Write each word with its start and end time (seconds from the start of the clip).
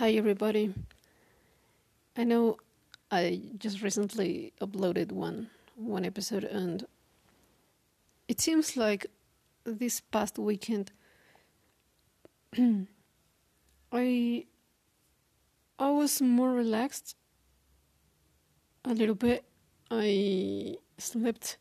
Hi, 0.00 0.12
everybody. 0.12 0.72
I 2.16 2.24
know 2.24 2.56
I 3.10 3.42
just 3.58 3.82
recently 3.82 4.54
uploaded 4.58 5.12
one 5.12 5.50
one 5.76 6.06
episode, 6.06 6.42
and 6.42 6.86
it 8.26 8.40
seems 8.40 8.78
like 8.78 9.08
this 9.64 10.00
past 10.00 10.38
weekend 10.38 10.92
I 13.92 14.46
I 15.78 15.90
was 15.90 16.22
more 16.22 16.52
relaxed 16.54 17.14
a 18.86 18.94
little 18.94 19.14
bit. 19.14 19.44
I 19.90 20.76
slept 20.96 21.58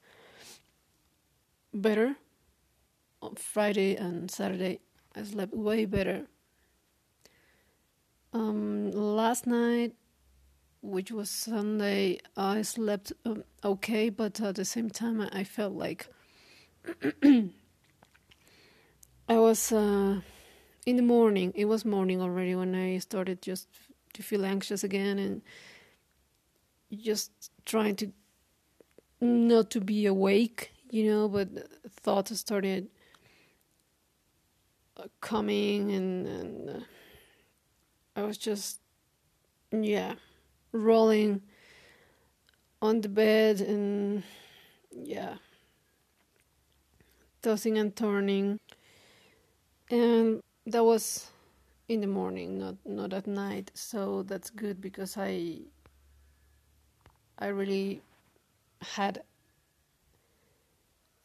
better 1.73 2.15
on 3.21 3.35
Friday 3.35 3.97
and 3.97 4.31
Saturday. 4.31 4.79
I 5.13 5.23
slept 5.23 5.53
way 5.53 5.83
better. 5.83 6.27
Um, 8.31 8.91
last 8.91 9.47
night, 9.47 9.93
which 10.81 11.11
was 11.11 11.29
Sunday, 11.29 12.19
I 12.37 12.61
slept 12.61 13.11
um, 13.25 13.43
okay, 13.63 14.09
but 14.09 14.39
at 14.39 14.55
the 14.55 14.65
same 14.65 14.89
time, 14.89 15.27
I 15.33 15.43
felt 15.43 15.73
like 15.73 16.07
I 17.23 17.49
was 19.29 19.71
uh, 19.71 20.21
in 20.85 20.95
the 20.95 21.01
morning. 21.01 21.53
It 21.55 21.65
was 21.65 21.85
morning 21.85 22.21
already 22.21 22.55
when 22.55 22.75
I 22.75 22.99
started 22.99 23.41
just 23.41 23.67
to 24.13 24.23
feel 24.23 24.45
anxious 24.45 24.83
again 24.83 25.19
and 25.19 25.41
just 26.95 27.31
trying 27.65 27.95
to 27.97 28.11
not 29.21 29.69
to 29.71 29.81
be 29.81 30.05
awake, 30.05 30.71
you 30.91 31.11
know, 31.11 31.27
but 31.27 31.49
thoughts 31.89 32.37
started 32.39 32.87
uh, 34.97 35.03
coming 35.19 35.91
and, 35.91 36.27
and 36.27 36.69
uh, 36.69 36.79
I 38.15 38.23
was 38.23 38.37
just 38.37 38.79
yeah 39.71 40.15
rolling 40.71 41.41
on 42.81 43.01
the 43.01 43.09
bed 43.09 43.61
and 43.61 44.23
yeah 44.91 45.35
tossing 47.41 47.77
and 47.77 47.95
turning. 47.95 48.59
And 49.89 50.41
that 50.65 50.83
was 50.83 51.31
in 51.87 52.01
the 52.01 52.07
morning 52.07 52.59
not 52.59 52.75
not 52.85 53.13
at 53.13 53.27
night. 53.27 53.71
So 53.73 54.23
that's 54.23 54.49
good 54.49 54.81
because 54.81 55.17
i 55.17 55.59
i 57.39 57.47
really 57.47 58.01
had 58.81 59.23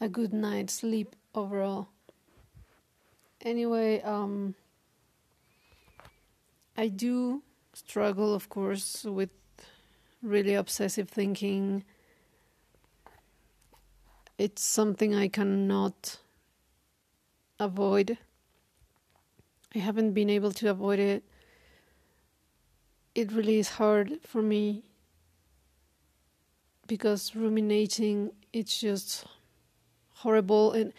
a 0.00 0.08
good 0.08 0.32
night's 0.32 0.74
sleep 0.74 1.14
overall. 1.34 1.88
Anyway 3.42 4.00
um 4.02 4.54
i 6.76 6.88
do 6.88 7.42
struggle 7.72 8.34
of 8.34 8.48
course 8.48 9.04
with 9.04 9.30
really 10.22 10.54
obsessive 10.54 11.08
thinking 11.08 11.84
it's 14.38 14.62
something 14.62 15.14
i 15.14 15.28
cannot 15.28 16.18
avoid 17.60 18.18
I 19.74 19.80
haven't 19.80 20.12
been 20.12 20.30
able 20.30 20.52
to 20.52 20.70
avoid 20.70 21.00
it. 21.00 21.24
It 23.14 23.32
really 23.32 23.58
is 23.58 23.70
hard 23.70 24.20
for 24.24 24.40
me 24.40 24.84
because 26.86 27.34
ruminating 27.34 28.30
it's 28.52 28.78
just 28.78 29.24
horrible 30.16 30.72
and 30.72 30.92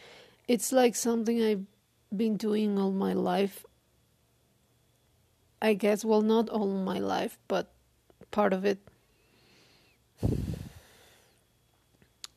it's 0.48 0.72
like 0.72 0.96
something 0.96 1.42
I've 1.42 1.66
been 2.16 2.36
doing 2.36 2.78
all 2.78 2.92
my 2.92 3.14
life. 3.14 3.66
I 5.66 5.74
guess 5.74 6.06
well 6.06 6.22
not 6.22 6.50
all 6.50 6.68
my 6.68 7.00
life, 7.00 7.38
but 7.48 7.72
part 8.32 8.54
of 8.54 8.66
it. 8.66 8.80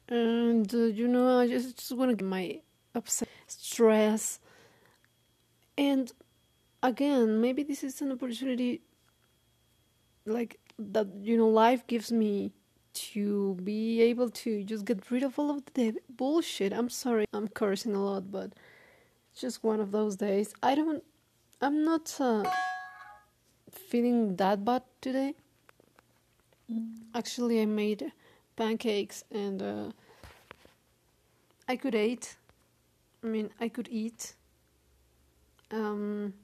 And 0.08 0.74
uh, 0.74 0.78
you 1.00 1.06
know, 1.06 1.38
I 1.38 1.46
just, 1.46 1.76
just 1.76 1.92
want 1.92 2.10
to 2.10 2.16
get 2.16 2.26
my 2.26 2.60
upset 2.94 3.28
stress 3.46 4.40
and 5.78 6.10
again, 6.82 7.40
maybe 7.40 7.62
this 7.62 7.84
is 7.84 8.00
an 8.02 8.10
opportunity 8.10 8.82
like 10.26 10.58
that 10.78 11.06
you 11.22 11.36
know 11.36 11.48
life 11.48 11.86
gives 11.86 12.10
me 12.10 12.52
to 12.94 13.54
be 13.62 14.02
able 14.02 14.28
to 14.28 14.64
just 14.64 14.84
get 14.84 15.10
rid 15.10 15.22
of 15.22 15.38
all 15.38 15.50
of 15.50 15.62
the 15.74 15.94
bullshit. 16.08 16.72
I'm 16.72 16.90
sorry, 16.90 17.26
I'm 17.32 17.48
cursing 17.48 17.94
a 17.94 18.02
lot, 18.02 18.32
but 18.32 18.52
it's 19.30 19.40
just 19.40 19.62
one 19.62 19.80
of 19.80 19.92
those 19.92 20.16
days. 20.16 20.52
I 20.62 20.74
don't, 20.74 21.04
I'm 21.60 21.84
not 21.84 22.12
uh, 22.18 22.42
feeling 23.88 24.36
that 24.36 24.64
bad 24.64 24.82
today. 25.00 25.34
Actually, 27.14 27.62
I 27.62 27.64
made 27.64 28.12
pancakes 28.54 29.24
and 29.30 29.62
uh, 29.62 29.90
I 31.66 31.76
could 31.76 31.94
eat. 31.94 32.36
I 33.24 33.26
mean, 33.26 33.50
I 33.58 33.68
could 33.68 33.88
eat. 33.90 34.34
Um, 35.70 36.34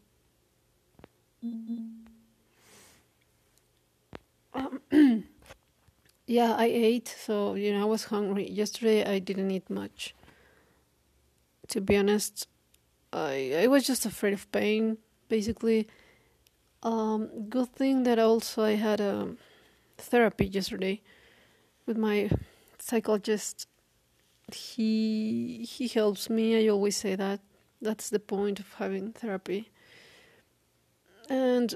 um, 4.54 4.80
yeah, 6.26 6.54
I 6.56 6.66
ate, 6.66 7.08
so 7.08 7.54
you 7.54 7.72
know 7.74 7.82
I 7.82 7.84
was 7.84 8.04
hungry. 8.04 8.50
Yesterday 8.50 9.04
I 9.04 9.18
didn't 9.18 9.50
eat 9.50 9.68
much. 9.68 10.14
To 11.68 11.80
be 11.80 11.96
honest, 11.96 12.48
I 13.12 13.54
I 13.62 13.66
was 13.66 13.86
just 13.86 14.06
afraid 14.06 14.32
of 14.32 14.50
pain, 14.50 14.96
basically. 15.28 15.88
Um, 16.84 17.48
good 17.48 17.72
thing 17.74 18.02
that 18.04 18.18
also 18.18 18.62
I 18.62 18.72
had 18.72 19.00
a 19.00 19.34
therapy 19.96 20.46
yesterday 20.46 21.00
with 21.86 21.96
my 21.96 22.30
psychologist. 22.78 23.66
He 24.52 25.66
he 25.68 25.88
helps 25.88 26.28
me. 26.28 26.64
I 26.64 26.68
always 26.68 26.96
say 26.96 27.16
that. 27.16 27.40
That's 27.80 28.10
the 28.10 28.20
point 28.20 28.60
of 28.60 28.72
having 28.74 29.12
therapy 29.12 29.70
and 31.28 31.74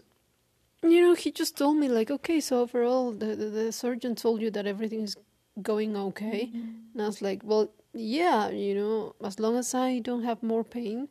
you 0.83 1.01
know 1.01 1.15
he 1.15 1.31
just 1.31 1.57
told 1.57 1.77
me 1.77 1.89
like 1.89 2.11
okay 2.11 2.41
so 2.41 2.61
overall 2.61 3.13
the, 3.13 3.35
the, 3.35 3.47
the 3.47 3.73
surgeon 3.73 4.15
told 4.15 4.41
you 4.41 4.51
that 4.51 4.67
everything 4.67 5.03
is 5.03 5.17
going 5.63 5.97
okay 5.97 6.51
mm-hmm. 6.55 6.71
and 6.93 7.03
i 7.03 7.07
was 7.07 7.21
like 7.21 7.41
well 7.43 7.71
yeah 7.95 8.49
you 8.49 8.75
know 8.75 9.15
as 9.25 9.41
long 9.41 9.57
as 9.57 9.75
i 9.75 9.99
don't 9.99 10.23
have 10.23 10.43
more 10.43 10.63
pain 10.63 11.09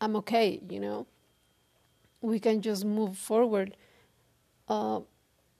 i'm 0.00 0.16
okay 0.16 0.60
you 0.68 0.80
know 0.80 1.06
we 2.20 2.38
can 2.38 2.60
just 2.60 2.84
move 2.84 3.16
forward 3.16 3.76
uh, 4.68 5.00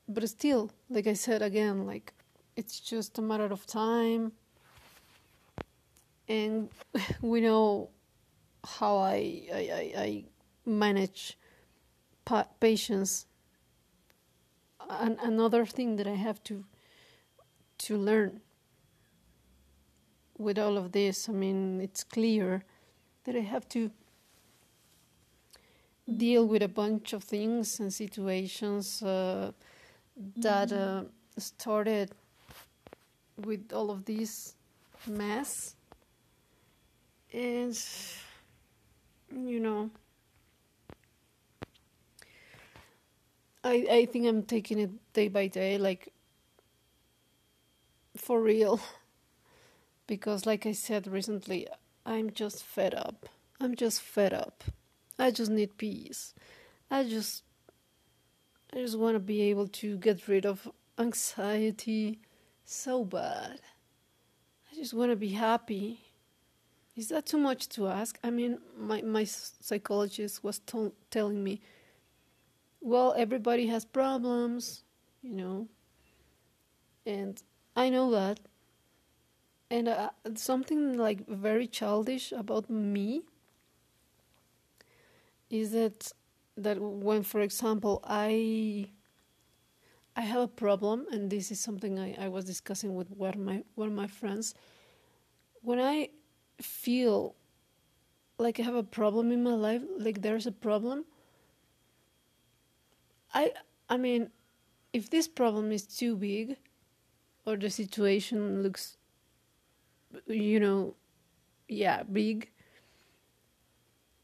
but 0.08 0.28
still 0.28 0.70
like 0.88 1.06
i 1.06 1.12
said 1.12 1.42
again 1.42 1.86
like 1.86 2.12
it's 2.56 2.80
just 2.80 3.18
a 3.18 3.22
matter 3.22 3.46
of 3.46 3.66
time 3.66 4.32
and 6.28 6.68
we 7.20 7.40
know 7.40 7.90
how 8.64 8.96
i 8.96 9.42
i, 9.52 9.92
I, 9.96 10.24
manage 10.66 11.38
pa- 12.24 12.48
patience. 12.60 13.26
And 14.90 15.16
another 15.22 15.64
thing 15.64 15.96
that 15.96 16.06
I 16.06 16.14
have 16.14 16.42
to 16.44 16.64
to 17.78 17.96
learn 17.96 18.40
with 20.38 20.58
all 20.58 20.76
of 20.78 20.92
this, 20.92 21.28
I 21.28 21.32
mean, 21.32 21.80
it's 21.80 22.02
clear 22.04 22.64
that 23.24 23.36
I 23.36 23.40
have 23.40 23.68
to 23.70 23.90
deal 26.14 26.46
with 26.46 26.62
a 26.62 26.68
bunch 26.68 27.12
of 27.12 27.24
things 27.24 27.80
and 27.80 27.92
situations 27.92 29.02
uh, 29.02 29.52
that 30.36 30.72
uh, 30.72 31.04
started 31.38 32.12
with 33.44 33.72
all 33.72 33.90
of 33.90 34.04
this 34.04 34.54
mess. 35.06 35.74
And, 37.32 37.76
you 39.34 39.60
know, 39.60 39.90
I 43.64 43.86
I 43.90 44.06
think 44.06 44.26
I'm 44.26 44.42
taking 44.44 44.78
it 44.78 44.90
day 45.12 45.28
by 45.28 45.48
day, 45.48 45.78
like 45.78 46.12
for 48.16 48.40
real. 48.40 48.80
Because, 50.06 50.46
like 50.46 50.66
I 50.66 50.72
said 50.72 51.06
recently, 51.06 51.68
I'm 52.04 52.30
just 52.30 52.64
fed 52.64 52.94
up. 52.94 53.28
I'm 53.60 53.74
just 53.74 54.00
fed 54.00 54.32
up. 54.32 54.64
I 55.18 55.30
just 55.30 55.50
need 55.50 55.76
peace. 55.76 56.34
I 56.90 57.04
just, 57.04 57.42
I 58.72 58.76
just 58.76 58.98
want 58.98 59.14
to 59.14 59.20
be 59.20 59.42
able 59.42 59.68
to 59.68 59.96
get 59.98 60.28
rid 60.28 60.46
of 60.46 60.68
anxiety 60.98 62.20
so 62.64 63.04
bad. 63.04 63.60
I 64.70 64.74
just 64.74 64.94
want 64.94 65.10
to 65.10 65.16
be 65.16 65.30
happy. 65.30 66.00
Is 66.96 67.08
that 67.08 67.26
too 67.26 67.38
much 67.38 67.68
to 67.70 67.88
ask? 67.88 68.18
I 68.24 68.30
mean, 68.30 68.58
my 68.78 69.02
my 69.02 69.24
psychologist 69.24 70.42
was 70.42 70.60
telling 71.10 71.44
me 71.44 71.60
well, 72.86 73.14
everybody 73.16 73.66
has 73.66 73.84
problems, 73.84 74.84
you 75.20 75.32
know, 75.32 75.66
and 77.04 77.42
I 77.74 77.90
know 77.90 78.12
that. 78.12 78.38
And 79.68 79.88
uh, 79.88 80.10
something 80.36 80.96
like 80.96 81.26
very 81.26 81.66
childish 81.66 82.30
about 82.30 82.70
me 82.70 83.22
is 85.50 85.72
that 85.72 86.12
that 86.56 86.80
when, 86.80 87.22
for 87.22 87.40
example, 87.40 88.00
I 88.04 88.90
I 90.16 90.22
have 90.22 90.40
a 90.40 90.48
problem, 90.48 91.06
and 91.12 91.30
this 91.30 91.50
is 91.52 91.60
something 91.60 91.98
I, 91.98 92.14
I 92.24 92.28
was 92.28 92.44
discussing 92.44 92.94
with 92.94 93.10
one 93.10 93.34
of 93.34 93.38
my 93.40 93.62
one 93.74 93.88
of 93.88 93.94
my 93.94 94.06
friends. 94.06 94.54
When 95.62 95.78
I 95.80 96.10
feel 96.60 97.34
like 98.38 98.58
I 98.60 98.62
have 98.62 98.74
a 98.74 98.82
problem 98.82 99.30
in 99.32 99.42
my 99.42 99.54
life, 99.54 99.82
like 99.98 100.22
there's 100.22 100.46
a 100.46 100.52
problem, 100.52 101.04
I 103.32 103.52
I 103.88 103.96
mean, 103.96 104.30
if 104.92 105.10
this 105.10 105.28
problem 105.28 105.72
is 105.72 105.86
too 105.86 106.16
big, 106.16 106.56
or 107.46 107.56
the 107.56 107.70
situation 107.70 108.62
looks, 108.62 108.98
you 110.26 110.60
know, 110.60 110.94
yeah, 111.68 112.02
big. 112.04 112.50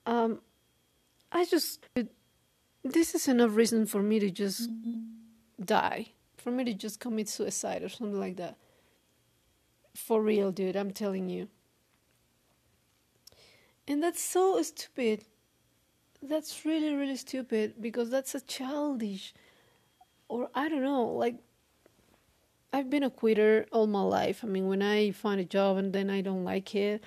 Um, 0.06 0.40
I 1.32 1.46
just 1.46 1.87
this 2.84 3.14
is 3.14 3.26
enough 3.26 3.56
reason 3.56 3.87
for 3.87 4.02
me 4.02 4.19
to 4.19 4.31
just 4.31 4.69
die, 5.64 6.08
for 6.37 6.50
me 6.50 6.64
to 6.64 6.75
just 6.75 7.00
commit 7.00 7.29
suicide 7.29 7.82
or 7.82 7.88
something 7.88 8.20
like 8.20 8.37
that. 8.37 8.56
For 9.94 10.20
real, 10.20 10.52
dude, 10.52 10.76
I'm 10.76 10.90
telling 10.90 11.29
you. 11.29 11.49
And 13.88 14.02
that's 14.02 14.23
so 14.23 14.61
stupid. 14.62 15.25
That's 16.23 16.64
really, 16.64 16.94
really 16.94 17.17
stupid 17.17 17.75
because 17.81 18.11
that's 18.11 18.34
a 18.34 18.40
childish, 18.40 19.34
or 20.29 20.50
I 20.55 20.69
don't 20.69 20.82
know, 20.82 21.06
like 21.06 21.37
I've 22.73 22.88
been 22.90 23.02
a 23.02 23.11
quitter 23.11 23.67
all 23.73 23.87
my 23.87 24.02
life. 24.02 24.44
I 24.44 24.46
mean, 24.46 24.67
when 24.67 24.82
I 24.82 25.11
find 25.11 25.40
a 25.40 25.44
job 25.44 25.79
and 25.79 25.93
then 25.93 26.11
I 26.11 26.20
don't 26.20 26.44
like 26.44 26.75
it, 26.75 27.02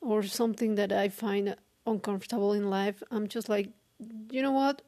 or 0.00 0.22
something 0.22 0.76
that 0.76 0.92
I 0.92 1.08
find 1.08 1.56
uncomfortable 1.86 2.52
in 2.52 2.70
life, 2.70 3.02
I'm 3.10 3.28
just 3.28 3.48
like, 3.48 3.68
you 4.30 4.42
know 4.42 4.52
what? 4.52 4.82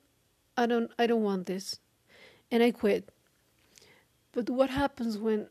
I 0.56 0.66
don't 0.66 0.90
I 0.98 1.06
don't 1.06 1.22
want 1.22 1.46
this. 1.46 1.78
And 2.50 2.62
I 2.62 2.70
quit. 2.70 3.10
But 4.32 4.50
what 4.50 4.70
happens 4.70 5.18
when 5.18 5.48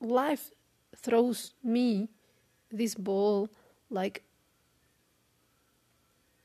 life 0.00 0.50
throws 0.96 1.54
me 1.62 2.08
this 2.70 2.94
ball 2.94 3.48
like 3.90 4.22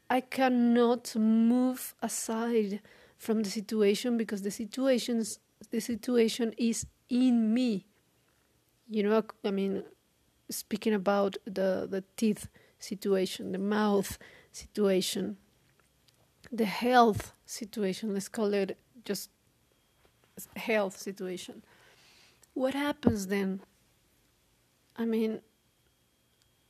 I 0.10 0.22
cannot 0.22 1.16
move 1.16 1.94
aside 2.02 2.82
from 3.18 3.44
the 3.44 3.50
situation 3.50 4.18
because 4.18 4.42
the 4.42 4.52
situations 4.52 5.40
the 5.72 5.80
situation 5.80 6.54
is 6.58 6.86
in 7.10 7.54
me. 7.54 7.86
You 8.90 9.04
know, 9.04 9.24
I 9.46 9.52
mean, 9.52 9.84
speaking 10.50 10.94
about 10.94 11.38
the 11.46 11.88
the 11.90 12.04
teeth 12.18 12.48
situation, 12.80 13.52
the 13.52 13.58
mouth 13.58 14.18
situation, 14.52 15.38
the 16.52 16.66
health 16.66 17.34
situation. 17.46 18.14
Let's 18.14 18.30
call 18.30 18.54
it 18.54 18.78
just 19.06 19.30
health 20.56 20.98
situation. 20.98 21.64
What 22.54 22.74
happens 22.74 23.28
then? 23.28 23.62
I 24.96 25.06
mean, 25.06 25.42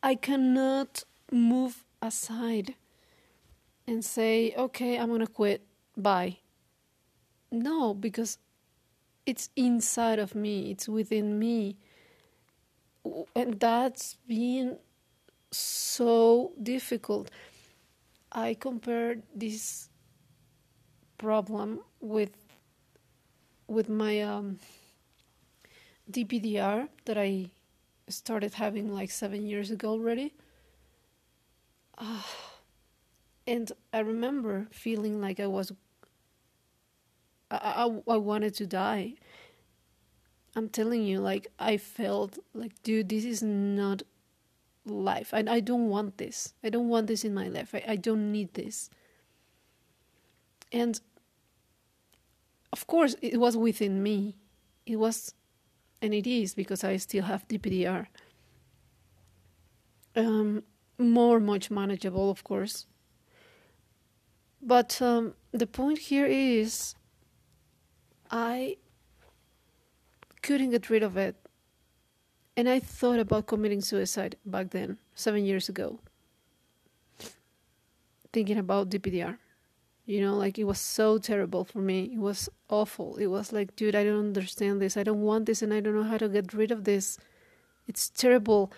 I 0.03 0.15
cannot 0.15 1.03
move 1.31 1.83
aside 2.01 2.75
and 3.87 4.05
say, 4.05 4.53
okay, 4.57 4.97
I'm 4.97 5.07
going 5.07 5.21
to 5.21 5.27
quit. 5.27 5.61
Bye. 5.97 6.37
No, 7.51 7.93
because 7.93 8.37
it's 9.25 9.49
inside 9.55 10.19
of 10.19 10.35
me, 10.35 10.71
it's 10.71 10.87
within 10.87 11.39
me. 11.39 11.77
And 13.35 13.59
that's 13.59 14.17
been 14.27 14.77
so 15.51 16.51
difficult. 16.61 17.31
I 18.31 18.53
compared 18.53 19.23
this 19.35 19.89
problem 21.17 21.81
with 21.99 22.31
with 23.67 23.87
my 23.87 24.21
um, 24.21 24.59
DPDR 26.09 26.89
that 27.05 27.17
I 27.17 27.51
started 28.07 28.55
having 28.55 28.91
like 28.93 29.11
seven 29.11 29.45
years 29.45 29.69
ago 29.69 29.89
already. 29.89 30.33
Uh, 31.97 32.23
and 33.45 33.71
I 33.93 33.99
remember 33.99 34.67
feeling 34.71 35.21
like 35.21 35.39
I 35.39 35.47
was, 35.47 35.71
I, 37.51 37.57
I, 38.07 38.13
I 38.13 38.17
wanted 38.17 38.55
to 38.55 38.65
die. 38.65 39.15
I'm 40.55 40.69
telling 40.69 41.03
you, 41.03 41.19
like, 41.19 41.47
I 41.59 41.77
felt 41.77 42.39
like, 42.53 42.81
dude, 42.81 43.09
this 43.09 43.23
is 43.23 43.43
not 43.43 44.01
life. 44.85 45.33
I, 45.33 45.43
I 45.47 45.59
don't 45.59 45.89
want 45.89 46.17
this. 46.17 46.53
I 46.63 46.69
don't 46.69 46.89
want 46.89 47.07
this 47.07 47.23
in 47.23 47.33
my 47.33 47.47
life. 47.47 47.73
I, 47.73 47.83
I 47.87 47.95
don't 47.95 48.31
need 48.31 48.53
this. 48.53 48.89
And 50.71 50.99
of 52.71 52.87
course, 52.87 53.15
it 53.21 53.39
was 53.39 53.57
within 53.57 54.03
me. 54.03 54.35
It 54.85 54.97
was, 54.97 55.33
and 56.01 56.13
it 56.13 56.27
is 56.27 56.53
because 56.53 56.83
I 56.83 56.97
still 56.97 57.23
have 57.23 57.47
DPDR. 57.47 58.07
Um, 60.15 60.63
more, 60.97 61.39
much 61.39 61.71
manageable, 61.71 62.29
of 62.29 62.43
course. 62.43 62.85
But 64.61 65.01
um, 65.01 65.33
the 65.51 65.67
point 65.67 65.99
here 65.99 66.25
is 66.25 66.95
I 68.29 68.77
couldn't 70.41 70.71
get 70.71 70.89
rid 70.89 71.03
of 71.03 71.17
it. 71.17 71.35
And 72.59 72.67
I 72.67 72.81
thought 72.81 73.19
about 73.19 73.47
committing 73.47 73.79
suicide 73.79 74.35
back 74.45 74.71
then, 74.71 74.97
seven 75.15 75.45
years 75.45 75.69
ago, 75.69 76.01
thinking 78.33 78.57
about 78.57 78.89
DPDR. 78.89 79.37
You 80.05 80.19
know, 80.19 80.35
like 80.35 80.59
it 80.59 80.65
was 80.65 80.79
so 80.79 81.19
terrible 81.19 81.63
for 81.63 81.79
me. 81.79 82.11
It 82.13 82.19
was 82.19 82.49
awful. 82.67 83.15
It 83.15 83.27
was 83.27 83.53
like, 83.53 83.77
dude, 83.77 83.95
I 83.95 84.03
don't 84.03 84.19
understand 84.19 84.81
this. 84.81 84.97
I 84.97 85.03
don't 85.03 85.21
want 85.21 85.45
this 85.45 85.61
and 85.61 85.73
I 85.73 85.79
don't 85.79 85.95
know 85.95 86.03
how 86.03 86.17
to 86.17 86.27
get 86.27 86.53
rid 86.53 86.71
of 86.71 86.83
this. 86.83 87.17
It's 87.87 88.09
terrible. 88.09 88.73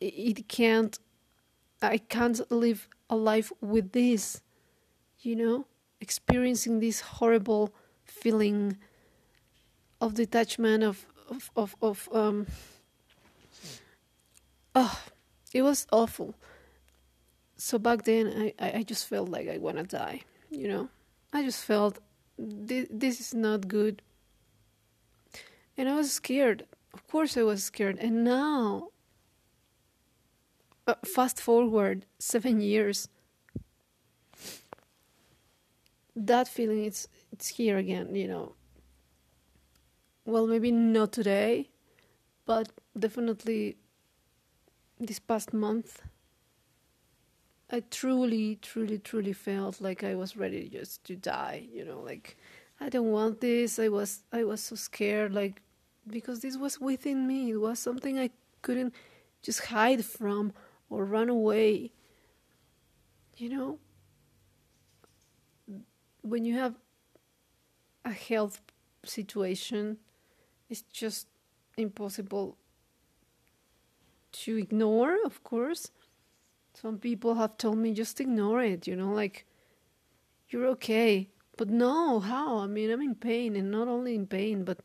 It 0.00 0.48
can't, 0.48 0.98
I 1.80 1.98
can't 1.98 2.40
live 2.50 2.88
a 3.08 3.14
life 3.14 3.52
with 3.60 3.92
this 3.92 4.42
you 5.20 5.36
know, 5.36 5.66
experiencing 6.00 6.80
this 6.80 7.00
horrible 7.00 7.72
feeling 8.04 8.78
of 10.00 10.14
detachment 10.14 10.82
of 10.82 11.06
of 11.30 11.50
of, 11.54 11.76
of 11.80 12.08
um 12.12 12.46
oh 14.74 15.00
it 15.52 15.62
was 15.62 15.86
awful. 15.92 16.34
So 17.56 17.78
back 17.78 18.04
then 18.04 18.52
i 18.58 18.70
i 18.78 18.82
just 18.82 19.06
felt 19.06 19.28
like 19.28 19.48
i 19.48 19.58
want 19.58 19.76
to 19.78 19.84
die 19.84 20.22
you 20.52 20.68
know? 20.68 20.88
I 21.32 21.42
just 21.42 21.64
felt 21.64 21.98
this, 22.38 22.86
this 22.90 23.20
is 23.20 23.34
not 23.34 23.68
good. 23.68 24.02
And 25.76 25.88
i 25.88 25.94
was 25.94 26.12
scared. 26.12 26.66
Of 26.92 27.06
course 27.08 27.36
i 27.36 27.42
was 27.42 27.64
scared. 27.64 27.98
And 27.98 28.22
now 28.24 28.88
uh, 30.86 30.94
fast 31.04 31.40
forward 31.40 32.06
7 32.18 32.60
years 32.60 33.08
that 36.14 36.46
feeling 36.46 36.84
it's 36.84 37.08
it's 37.32 37.48
here 37.48 37.78
again 37.78 38.14
you 38.14 38.28
know? 38.28 38.54
Well 40.26 40.46
maybe 40.46 40.70
not 40.70 41.12
today 41.12 41.70
but 42.44 42.68
definitely 42.98 43.76
this 44.98 45.18
past 45.18 45.52
month 45.52 46.02
i 47.70 47.80
truly 47.90 48.56
truly 48.56 48.98
truly 48.98 49.32
felt 49.32 49.80
like 49.80 50.04
i 50.04 50.14
was 50.14 50.36
ready 50.36 50.68
just 50.68 51.04
to 51.04 51.16
die 51.16 51.66
you 51.72 51.84
know 51.84 52.00
like 52.00 52.36
i 52.80 52.88
don't 52.88 53.10
want 53.12 53.40
this. 53.40 53.78
I 53.78 53.88
was 53.88 54.22
i 54.32 54.42
was 54.44 54.60
so 54.62 54.76
scared 54.76 55.32
like 55.32 55.62
because 56.08 56.40
this 56.40 56.56
was 56.56 56.80
within 56.80 57.28
me. 57.28 57.50
It 57.50 57.58
was 57.58 57.78
something 57.78 58.18
i 58.18 58.30
couldn't 58.60 58.92
just 59.40 59.66
hide 59.66 60.04
from 60.04 60.52
or 60.90 61.04
run 61.04 61.28
away. 61.28 61.92
You 63.36 63.48
know 63.48 63.78
when 66.22 66.44
you 66.44 66.54
have 66.54 66.74
a 68.04 68.12
health 68.12 68.60
situation, 69.04 69.98
it's 70.68 70.82
just 70.82 71.26
impossible 71.76 72.56
to 74.32 74.56
ignore, 74.56 75.16
of 75.24 75.42
course. 75.44 75.90
Some 76.74 76.98
people 76.98 77.34
have 77.34 77.56
told 77.58 77.78
me 77.78 77.92
just 77.92 78.20
ignore 78.20 78.62
it, 78.62 78.86
you 78.86 78.96
know, 78.96 79.12
like 79.12 79.46
you're 80.48 80.66
okay. 80.68 81.28
But 81.56 81.68
no, 81.68 82.20
how? 82.20 82.58
I 82.58 82.66
mean, 82.66 82.90
I'm 82.90 83.02
in 83.02 83.14
pain, 83.14 83.56
and 83.56 83.70
not 83.70 83.88
only 83.88 84.14
in 84.14 84.26
pain, 84.26 84.64
but 84.64 84.80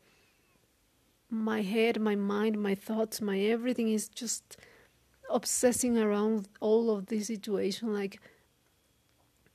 my 1.30 1.62
head, 1.62 2.00
my 2.00 2.14
mind, 2.14 2.60
my 2.60 2.74
thoughts, 2.74 3.20
my 3.20 3.38
everything 3.38 3.88
is 3.88 4.08
just 4.08 4.56
obsessing 5.30 5.98
around 5.98 6.48
all 6.60 6.90
of 6.90 7.06
this 7.06 7.26
situation, 7.26 7.92
like 7.92 8.20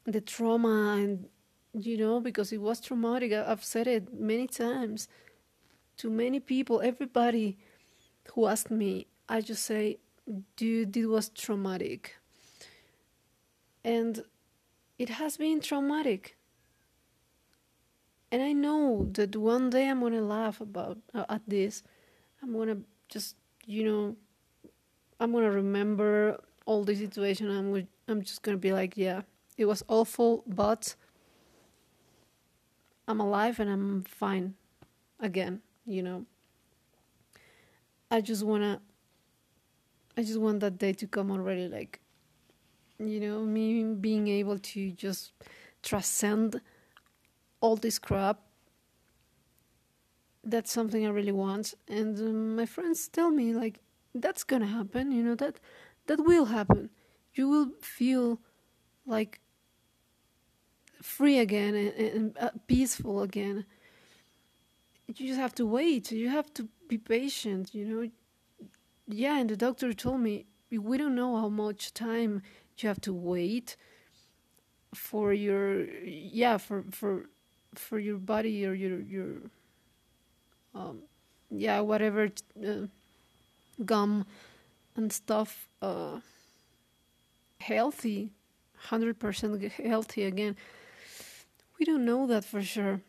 the 0.06 0.22
trauma 0.22 0.98
and 1.00 1.28
you 1.74 1.98
know, 1.98 2.20
because 2.20 2.52
it 2.54 2.62
was 2.62 2.80
traumatic. 2.80 3.34
I've 3.34 3.64
said 3.64 3.88
it 3.88 4.14
many 4.14 4.48
times 4.48 5.08
to 5.98 6.10
many 6.10 6.40
people, 6.40 6.82
everybody 6.82 7.58
who 8.34 8.46
asked 8.46 8.72
me, 8.72 9.08
I 9.28 9.42
just 9.42 9.64
say, 9.66 10.00
dude, 10.56 10.96
it 10.96 11.08
was 11.08 11.30
traumatic. 11.30 12.18
And 13.84 14.24
it 14.98 15.10
has 15.10 15.38
been 15.38 15.60
traumatic. 15.60 16.38
And 18.32 18.42
I 18.42 18.54
know 18.54 19.10
that 19.14 19.36
one 19.36 19.70
day 19.70 19.88
I'm 19.90 20.00
gonna 20.00 20.22
laugh 20.22 20.60
about 20.62 20.98
uh, 21.14 21.26
at 21.30 21.42
this. 21.48 21.84
I'm 22.42 22.54
gonna 22.54 22.78
just, 23.10 23.36
you 23.66 23.84
know, 23.84 24.16
I'm 25.20 25.32
gonna 25.32 25.52
remember 25.52 26.40
all 26.66 26.84
the 26.84 26.96
situation. 26.96 27.50
I'm 27.50 27.88
I'm 28.08 28.22
just 28.24 28.42
gonna 28.42 28.58
be 28.58 28.74
like, 28.74 28.98
yeah, 28.98 29.22
it 29.58 29.66
was 29.66 29.84
awful, 29.88 30.44
but 30.48 30.96
I'm 33.08 33.20
alive 33.20 33.60
and 33.60 33.70
I'm 33.70 34.04
fine 34.04 34.56
again. 35.20 35.62
You 35.86 36.04
know. 36.04 36.26
I 38.10 38.22
just 38.22 38.44
wanna. 38.44 38.82
I 40.18 40.22
just 40.24 40.40
want 40.40 40.60
that 40.62 40.78
day 40.78 40.94
to 40.94 41.08
come 41.08 41.32
already. 41.32 41.68
Like, 41.68 42.00
you 43.00 43.20
know, 43.20 43.42
me 43.42 43.84
being 43.96 44.28
able 44.28 44.60
to 44.60 44.92
just 44.92 45.34
transcend 45.82 46.62
all 47.62 47.76
this 47.76 47.98
crap. 48.00 48.40
That's 50.44 50.72
something 50.72 51.06
i 51.06 51.10
really 51.10 51.32
want. 51.32 51.74
And 51.88 52.20
um, 52.20 52.56
my 52.56 52.66
friends 52.66 53.08
tell 53.08 53.32
me 53.32 53.54
like 53.54 53.80
that's 54.14 54.44
gonna 54.44 54.68
happen 54.68 55.12
you 55.12 55.24
know 55.24 55.36
that 55.36 55.60
that 56.08 56.20
will 56.26 56.46
happen. 56.46 56.90
You 57.34 57.50
will 57.50 57.72
feel 57.82 58.40
like 59.06 59.40
free 61.02 61.40
again 61.40 61.76
and, 61.76 61.94
and 61.94 62.38
uh, 62.38 62.50
peaceful 62.68 63.22
again. 63.22 63.66
You 65.08 65.28
just 65.28 65.40
have 65.40 65.56
to 65.56 65.66
wait. 65.66 66.12
You 66.12 66.30
have 66.30 66.54
to 66.56 66.68
be 66.88 66.98
patient 66.98 67.74
you 67.74 67.86
know 67.86 68.10
yeah 69.08 69.40
and 69.40 69.50
the 69.50 69.58
doctor 69.58 69.94
told 69.94 70.20
me 70.22 70.46
we 70.72 70.98
don't 70.98 71.16
know 71.16 71.38
how 71.38 71.50
much 71.50 71.94
time 71.94 72.42
you 72.78 72.88
have 72.88 73.02
to 73.02 73.14
wait 73.14 73.76
for 74.94 75.34
your 75.34 75.86
yeah 76.04 76.58
for 76.58 76.84
for 76.92 77.30
for 77.76 78.00
your 78.00 78.18
body 78.18 78.66
or 78.66 78.74
your 78.74 79.00
your 79.02 79.36
um, 80.76 81.04
yeah 81.50 81.80
whatever 81.80 82.30
uh, 82.66 82.88
gum 83.86 84.26
and 84.96 85.12
stuff 85.12 85.68
uh, 85.82 86.20
healthy 87.60 88.32
100% 88.90 89.72
healthy 89.72 90.24
again. 90.24 90.56
We 91.80 91.86
don't 91.86 92.06
know 92.06 92.28
that 92.28 92.44
for 92.44 92.62
sure. 92.62 93.02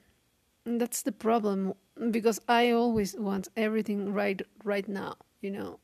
And 0.64 0.80
that's 0.80 1.02
the 1.02 1.12
problem 1.12 1.74
because 2.10 2.40
i 2.48 2.70
always 2.70 3.14
want 3.14 3.48
everything 3.56 4.12
right 4.12 4.42
right 4.64 4.88
now 4.88 5.14
you 5.40 5.50
know 5.50 5.78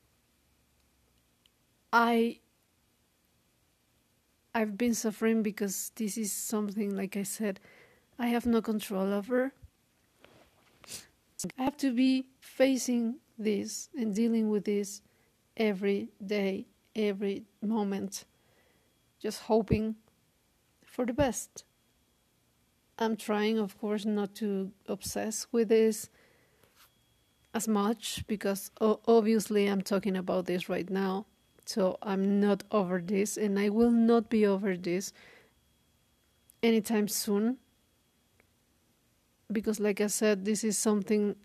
i 1.91 2.39
i've 4.53 4.77
been 4.77 4.93
suffering 4.93 5.43
because 5.43 5.91
this 5.95 6.17
is 6.17 6.31
something 6.31 6.95
like 6.95 7.17
i 7.17 7.23
said 7.23 7.59
I 8.21 8.27
have 8.27 8.45
no 8.45 8.61
control 8.61 9.11
over. 9.11 9.51
I 11.57 11.63
have 11.63 11.75
to 11.77 11.91
be 11.91 12.27
facing 12.39 13.15
this 13.35 13.89
and 13.97 14.13
dealing 14.13 14.51
with 14.51 14.65
this 14.65 15.01
every 15.57 16.09
day, 16.23 16.67
every 16.95 17.45
moment, 17.63 18.25
just 19.19 19.41
hoping 19.41 19.95
for 20.85 21.03
the 21.03 21.13
best. 21.13 21.63
I'm 22.99 23.17
trying, 23.17 23.57
of 23.57 23.75
course, 23.79 24.05
not 24.05 24.35
to 24.35 24.71
obsess 24.87 25.47
with 25.51 25.69
this 25.69 26.07
as 27.55 27.67
much 27.67 28.23
because 28.27 28.69
obviously 28.79 29.65
I'm 29.65 29.81
talking 29.81 30.15
about 30.15 30.45
this 30.45 30.69
right 30.69 30.87
now. 30.87 31.25
So 31.65 31.97
I'm 32.01 32.39
not 32.39 32.63
over 32.71 32.99
this 32.99 33.37
and 33.37 33.57
I 33.57 33.69
will 33.69 33.91
not 33.91 34.29
be 34.29 34.45
over 34.45 34.75
this 34.75 35.13
anytime 36.61 37.07
soon. 37.07 37.57
Because 39.51 39.81
like 39.81 39.99
i 39.99 40.07
said 40.07 40.45
this 40.45 40.63
is 40.63 40.77
something 40.77 41.35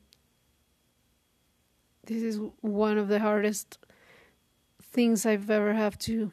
this 2.06 2.22
is 2.22 2.38
one 2.60 2.98
of 2.98 3.08
the 3.08 3.18
hardest 3.18 3.78
things 4.80 5.26
i've 5.26 5.50
ever 5.50 5.74
have 5.74 5.98
to 5.98 6.30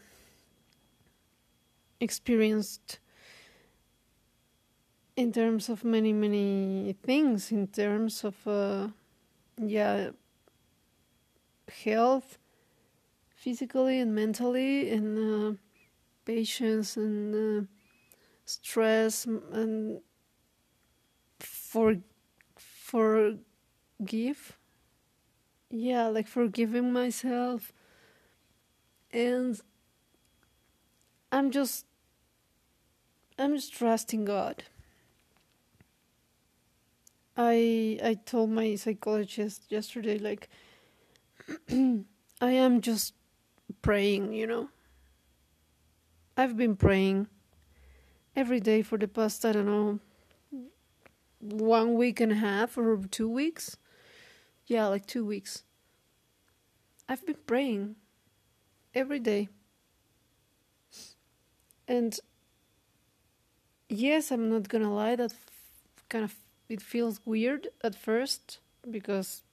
experienced 2.00 3.00
in 5.16 5.32
terms 5.32 5.70
of 5.70 5.84
many 5.84 6.13
many 6.13 6.96
things 7.04 7.52
in 7.52 7.68
terms 7.68 8.24
of 8.24 8.36
uh, 8.48 8.88
yeah 9.58 10.10
health 11.84 12.38
physically 13.44 14.00
and 14.00 14.16
mentally 14.16 14.90
and 14.90 15.20
uh, 15.20 15.58
patience 16.24 16.96
and 16.96 17.36
uh, 17.36 17.66
stress 18.46 19.26
and 19.26 20.00
for 21.40 21.96
forgive. 22.56 24.58
Yeah 25.70 26.08
like 26.08 26.28
forgiving 26.28 26.94
myself. 26.94 27.74
And 29.12 29.60
i'm 31.32 31.52
just 31.52 31.86
i'm 33.38 33.56
just 33.56 33.74
trusting 33.74 34.24
god. 34.24 34.64
I 37.36 38.00
i 38.04 38.14
told 38.14 38.52
my 38.52 38.76
psychologist 38.76 39.64
yesterday 39.70 40.20
like 40.20 40.50
i 41.70 42.52
am 42.52 42.80
just 42.80 43.14
praying 43.82 44.34
you 44.34 44.48
know 44.48 44.70
i've 46.38 46.56
been 46.58 46.75
praying 46.75 47.27
every 48.36 48.60
day 48.60 48.82
for 48.82 48.98
the 48.98 49.08
past 49.08 49.46
i 49.46 49.51
don't 49.51 49.65
know 49.65 50.00
one 51.44 51.96
week 51.96 52.22
and 52.22 52.32
a 52.32 52.36
half 52.36 52.77
or 52.77 52.98
two 53.12 53.30
weeks. 53.30 53.77
Yeah, 54.65 54.88
like 54.88 55.06
two 55.06 55.25
weeks. 55.25 55.63
I've 57.10 57.25
been 57.25 57.38
praying 57.46 57.96
every 58.96 59.20
day. 59.20 59.50
And 61.88 62.18
yes, 63.89 64.32
I'm 64.32 64.50
not 64.50 64.70
gonna 64.70 64.94
lie, 64.94 65.18
that 65.18 65.34
kind 66.08 66.24
of 66.24 66.36
it 66.70 66.82
feels 66.82 67.20
weird 67.25 67.68
at 67.84 67.94
first 67.94 68.60
because 68.89 69.44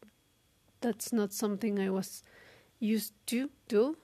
that's 0.81 1.13
not 1.13 1.33
something 1.33 1.79
I 1.81 1.91
was 1.91 2.23
used 2.79 3.13
to 3.27 3.51
do. 3.67 3.97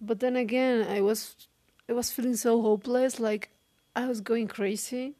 But 0.00 0.20
then 0.20 0.36
again, 0.36 0.86
I 0.88 1.00
was 1.00 1.48
I 1.88 1.92
was 1.92 2.10
feeling 2.10 2.36
so 2.36 2.62
hopeless 2.62 3.20
like 3.20 3.50
I 3.94 4.06
was 4.06 4.20
going 4.20 4.48
crazy 4.48 5.14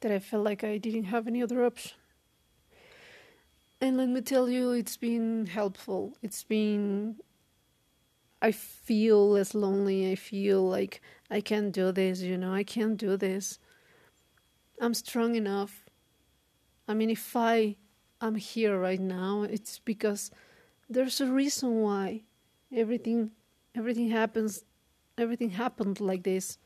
that 0.00 0.10
I 0.10 0.18
felt 0.18 0.44
like 0.44 0.64
I 0.64 0.78
didn't 0.78 1.04
have 1.04 1.26
any 1.26 1.42
other 1.42 1.64
option. 1.64 1.96
And 3.80 3.96
let 3.96 4.08
me 4.08 4.20
tell 4.22 4.48
you, 4.48 4.72
it's 4.72 4.96
been 4.96 5.46
helpful. 5.46 6.16
It's 6.22 6.42
been. 6.42 7.16
I 8.40 8.52
feel 8.52 9.30
less 9.30 9.54
lonely. 9.54 10.10
I 10.10 10.14
feel 10.14 10.66
like 10.68 11.00
I 11.30 11.40
can 11.40 11.70
do 11.70 11.90
this, 11.92 12.20
you 12.20 12.36
know, 12.36 12.52
I 12.52 12.64
can 12.64 12.94
do 12.96 13.16
this. 13.16 13.58
I'm 14.80 14.94
strong 14.94 15.34
enough. 15.34 15.84
I 16.86 16.94
mean, 16.94 17.10
if 17.10 17.34
I 17.34 17.76
am 18.20 18.36
here 18.36 18.78
right 18.78 19.00
now, 19.00 19.42
it's 19.42 19.78
because 19.78 20.30
there's 20.88 21.20
a 21.20 21.26
reason 21.26 21.82
why 21.82 22.22
everything 22.72 23.30
everything 23.74 24.10
happens 24.10 24.64
everything 25.18 25.50
happened 25.50 26.00
like 26.00 26.22
this 26.22 26.58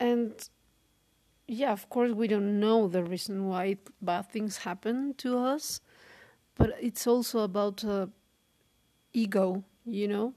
and 0.00 0.48
yeah, 1.48 1.72
of 1.72 1.88
course, 1.88 2.12
we 2.12 2.26
don't 2.26 2.58
know 2.58 2.88
the 2.88 3.04
reason 3.04 3.46
why 3.46 3.76
bad 4.02 4.28
things 4.30 4.58
happen 4.58 5.14
to 5.18 5.38
us, 5.38 5.80
but 6.56 6.74
it's 6.80 7.06
also 7.06 7.40
about 7.40 7.84
uh, 7.84 8.06
ego, 9.12 9.64
you 9.84 10.08
know. 10.08 10.34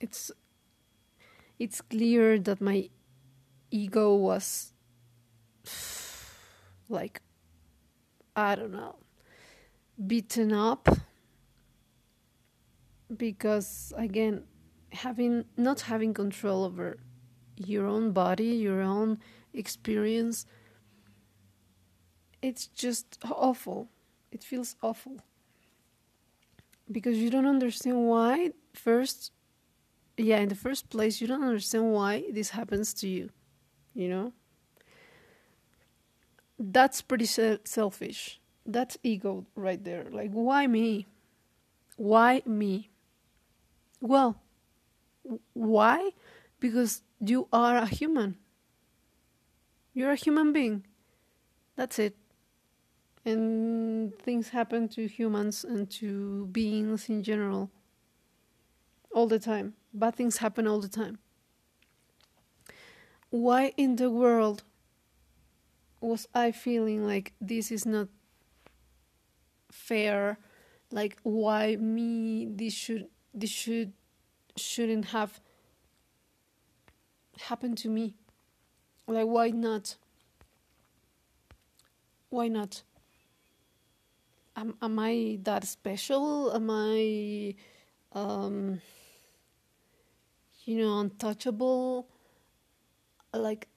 It's 0.00 0.30
it's 1.58 1.80
clear 1.80 2.38
that 2.38 2.60
my 2.60 2.88
ego 3.70 4.14
was 4.14 4.72
like 6.88 7.22
I 8.36 8.54
don't 8.54 8.72
know 8.72 8.96
beaten 10.04 10.52
up 10.52 10.88
because 13.16 13.92
again 13.96 14.44
having 14.92 15.44
not 15.56 15.82
having 15.82 16.12
control 16.12 16.64
over 16.64 16.98
your 17.56 17.86
own 17.86 18.12
body, 18.12 18.48
your 18.48 18.82
own 18.82 19.18
experience, 19.54 20.46
it's 22.42 22.66
just 22.66 23.18
awful. 23.24 23.88
It 24.30 24.44
feels 24.44 24.76
awful. 24.82 25.18
Because 26.90 27.16
you 27.16 27.30
don't 27.30 27.46
understand 27.46 28.06
why, 28.06 28.52
first, 28.74 29.32
yeah, 30.16 30.38
in 30.38 30.48
the 30.48 30.54
first 30.54 30.88
place, 30.90 31.20
you 31.20 31.26
don't 31.26 31.42
understand 31.42 31.92
why 31.92 32.24
this 32.30 32.50
happens 32.50 32.94
to 32.94 33.08
you, 33.08 33.30
you 33.94 34.08
know? 34.08 34.32
That's 36.58 37.02
pretty 37.02 37.26
selfish. 37.26 38.40
That's 38.66 38.98
ego 39.02 39.46
right 39.54 39.82
there. 39.82 40.06
Like, 40.10 40.32
why 40.32 40.66
me? 40.66 41.06
Why 41.96 42.42
me? 42.44 42.90
Well, 44.00 44.42
why? 45.52 46.10
Because 46.60 47.02
you 47.20 47.48
are 47.52 47.76
a 47.76 47.86
human. 47.86 48.36
You're 49.94 50.12
a 50.12 50.16
human 50.16 50.52
being. 50.52 50.84
That's 51.76 51.98
it. 51.98 52.16
And 53.24 54.16
things 54.18 54.50
happen 54.50 54.88
to 54.90 55.06
humans 55.06 55.64
and 55.64 55.90
to 55.92 56.46
beings 56.46 57.08
in 57.08 57.22
general 57.22 57.70
all 59.12 59.26
the 59.26 59.38
time. 59.38 59.74
Bad 59.92 60.14
things 60.14 60.38
happen 60.38 60.66
all 60.66 60.80
the 60.80 60.88
time. 60.88 61.18
Why 63.30 63.72
in 63.76 63.96
the 63.96 64.10
world 64.10 64.62
was 66.00 66.28
I 66.34 66.52
feeling 66.52 67.04
like 67.04 67.32
this 67.40 67.72
is 67.72 67.86
not 67.86 68.08
fair? 69.76 70.38
Like 70.90 71.18
why 71.22 71.76
me 71.76 72.46
this 72.50 72.72
should 72.72 73.08
this 73.34 73.50
should 73.50 73.92
shouldn't 74.56 75.06
have 75.06 75.40
happened 77.40 77.78
to 77.78 77.88
me? 77.88 78.14
Like 79.06 79.26
why 79.26 79.50
not? 79.50 79.96
Why 82.30 82.48
not? 82.48 82.82
Am 84.56 84.74
am 84.80 84.98
I 84.98 85.38
that 85.42 85.64
special? 85.64 86.54
Am 86.54 86.70
I 86.70 87.54
um 88.12 88.80
you 90.64 90.78
know 90.78 91.00
untouchable? 91.00 92.08
Like 93.34 93.68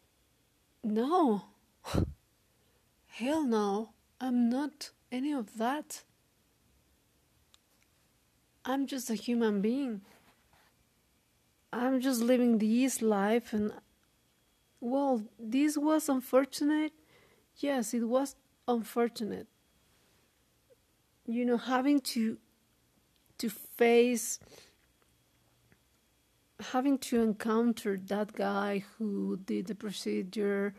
no. 0.83 1.43
Hell 3.07 3.43
no. 3.43 3.89
I'm 4.21 4.49
not 4.49 4.91
any 5.11 5.31
of 5.31 5.57
that. 5.57 6.03
I'm 8.65 8.87
just 8.87 9.09
a 9.09 9.15
human 9.15 9.61
being. 9.61 10.01
I'm 11.71 12.01
just 12.01 12.21
living 12.21 12.57
this 12.57 13.01
life 13.01 13.53
and 13.53 13.73
well, 14.81 15.23
this 15.37 15.77
was 15.77 16.07
unfortunate. 16.07 16.93
Yes, 17.57 17.93
it 17.93 18.03
was 18.03 18.35
unfortunate. 18.67 19.47
You 21.25 21.45
know, 21.45 21.57
having 21.57 21.99
to 22.13 22.37
to 23.37 23.49
face 23.49 24.39
having 26.71 26.97
to 26.97 27.21
encounter 27.21 27.97
that 27.97 28.33
guy 28.33 28.83
who 28.97 29.37
did 29.37 29.67
the 29.67 29.75
procedure 29.75 30.75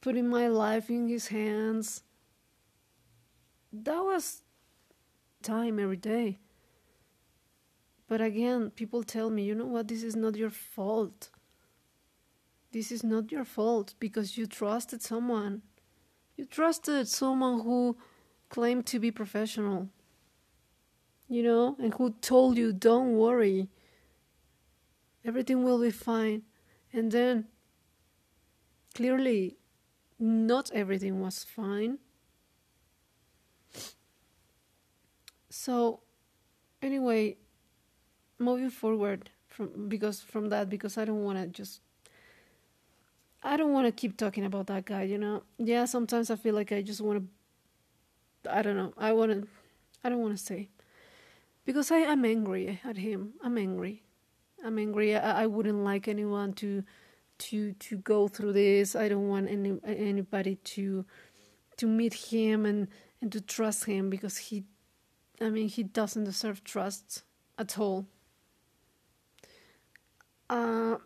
putting 0.00 0.28
my 0.28 0.48
life 0.48 0.90
in 0.90 1.08
his 1.08 1.28
hands 1.28 2.02
that 3.72 4.00
was 4.00 4.42
time 5.42 5.78
every 5.78 5.96
day. 5.96 6.38
But 8.08 8.20
again 8.20 8.70
people 8.70 9.02
tell 9.02 9.30
me 9.30 9.44
you 9.44 9.54
know 9.54 9.66
what? 9.66 9.88
This 9.88 10.02
is 10.02 10.16
not 10.16 10.36
your 10.36 10.50
fault. 10.50 11.30
This 12.72 12.92
is 12.92 13.02
not 13.02 13.32
your 13.32 13.44
fault 13.44 13.94
because 13.98 14.36
you 14.36 14.46
trusted 14.46 15.02
someone. 15.02 15.62
You 16.36 16.44
trusted 16.44 17.08
someone 17.08 17.60
who 17.60 17.96
claimed 18.48 18.86
to 18.86 18.98
be 18.98 19.10
professional 19.10 19.88
you 21.28 21.42
know 21.42 21.76
and 21.78 21.94
who 21.94 22.10
told 22.20 22.56
you 22.56 22.72
don't 22.72 23.16
worry. 23.16 23.68
Everything 25.24 25.64
will 25.64 25.80
be 25.80 25.90
fine. 25.90 26.42
And 26.92 27.10
then 27.10 27.46
clearly, 28.94 29.56
not 30.18 30.70
everything 30.72 31.20
was 31.20 31.44
fine. 31.44 31.98
So, 35.66 35.98
anyway, 36.80 37.38
moving 38.38 38.70
forward 38.70 39.30
from 39.48 39.88
because 39.88 40.20
from 40.20 40.48
that 40.50 40.70
because 40.70 40.96
I 40.96 41.04
don't 41.04 41.24
want 41.24 41.38
to 41.38 41.48
just 41.48 41.80
I 43.42 43.56
don't 43.56 43.72
want 43.72 43.88
to 43.88 43.90
keep 43.90 44.16
talking 44.16 44.44
about 44.44 44.68
that 44.68 44.84
guy, 44.84 45.02
you 45.02 45.18
know. 45.18 45.42
Yeah, 45.58 45.86
sometimes 45.86 46.30
I 46.30 46.36
feel 46.36 46.54
like 46.54 46.70
I 46.70 46.82
just 46.82 47.00
want 47.00 47.26
to 48.44 48.54
I 48.56 48.62
don't 48.62 48.76
know. 48.76 48.92
I 48.96 49.12
want 49.12 49.32
to 49.32 49.48
I 50.04 50.08
don't 50.08 50.20
want 50.20 50.38
to 50.38 50.44
say 50.44 50.68
because 51.64 51.90
I 51.90 51.98
am 52.14 52.24
angry 52.24 52.80
at 52.84 52.98
him. 52.98 53.32
I'm 53.42 53.58
angry. 53.58 54.04
I'm 54.64 54.78
angry. 54.78 55.16
I, 55.16 55.42
I 55.42 55.46
wouldn't 55.48 55.82
like 55.82 56.06
anyone 56.06 56.52
to 56.62 56.84
to 57.38 57.72
to 57.72 57.96
go 57.96 58.28
through 58.28 58.52
this. 58.52 58.94
I 58.94 59.08
don't 59.08 59.26
want 59.26 59.50
any 59.50 59.80
anybody 59.84 60.54
to 60.76 61.04
to 61.78 61.86
meet 61.88 62.14
him 62.14 62.64
and 62.64 62.86
and 63.20 63.32
to 63.32 63.40
trust 63.40 63.86
him 63.86 64.10
because 64.10 64.36
he 64.36 64.62
I 65.40 65.50
mean 65.50 65.68
he 65.68 65.82
doesn't 65.82 66.24
deserve 66.24 66.62
trust 66.64 67.22
at 67.58 67.78
all. 67.78 68.06
Uh 70.48 70.96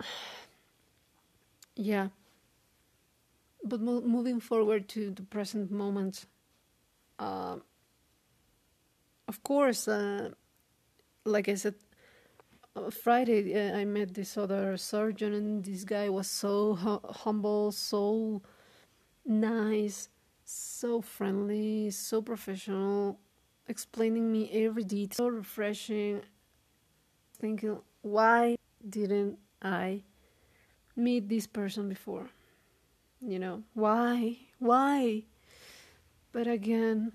yeah. 1.76 2.08
But 3.64 3.80
mo- 3.80 4.00
moving 4.00 4.40
forward 4.40 4.88
to 4.90 5.10
the 5.10 5.22
present 5.22 5.70
moment, 5.70 6.26
uh, 7.18 7.58
of 9.26 9.42
course, 9.42 9.88
uh, 9.88 10.30
like 11.24 11.48
I 11.48 11.54
said 11.54 11.74
uh, 12.76 12.90
Friday, 12.90 13.54
uh, 13.54 13.76
I 13.76 13.84
met 13.84 14.14
this 14.14 14.36
other 14.36 14.76
surgeon, 14.76 15.34
and 15.34 15.64
this 15.64 15.84
guy 15.84 16.08
was 16.08 16.28
so 16.28 16.74
hu- 16.74 17.00
humble, 17.24 17.72
so 17.72 18.42
nice, 19.26 20.08
so 20.44 21.00
friendly, 21.00 21.90
so 21.90 22.22
professional, 22.22 23.20
explaining 23.68 24.32
me 24.32 24.50
every 24.52 24.84
detail, 24.84 25.16
so 25.16 25.28
refreshing. 25.28 26.22
Thinking, 27.38 27.78
why 28.02 28.56
didn't 28.88 29.38
I 29.62 30.02
meet 30.96 31.28
this 31.28 31.46
person 31.46 31.88
before? 31.88 32.28
You 33.20 33.38
know, 33.38 33.62
why? 33.74 34.38
Why? 34.58 35.24
But 36.32 36.46
again, 36.46 37.12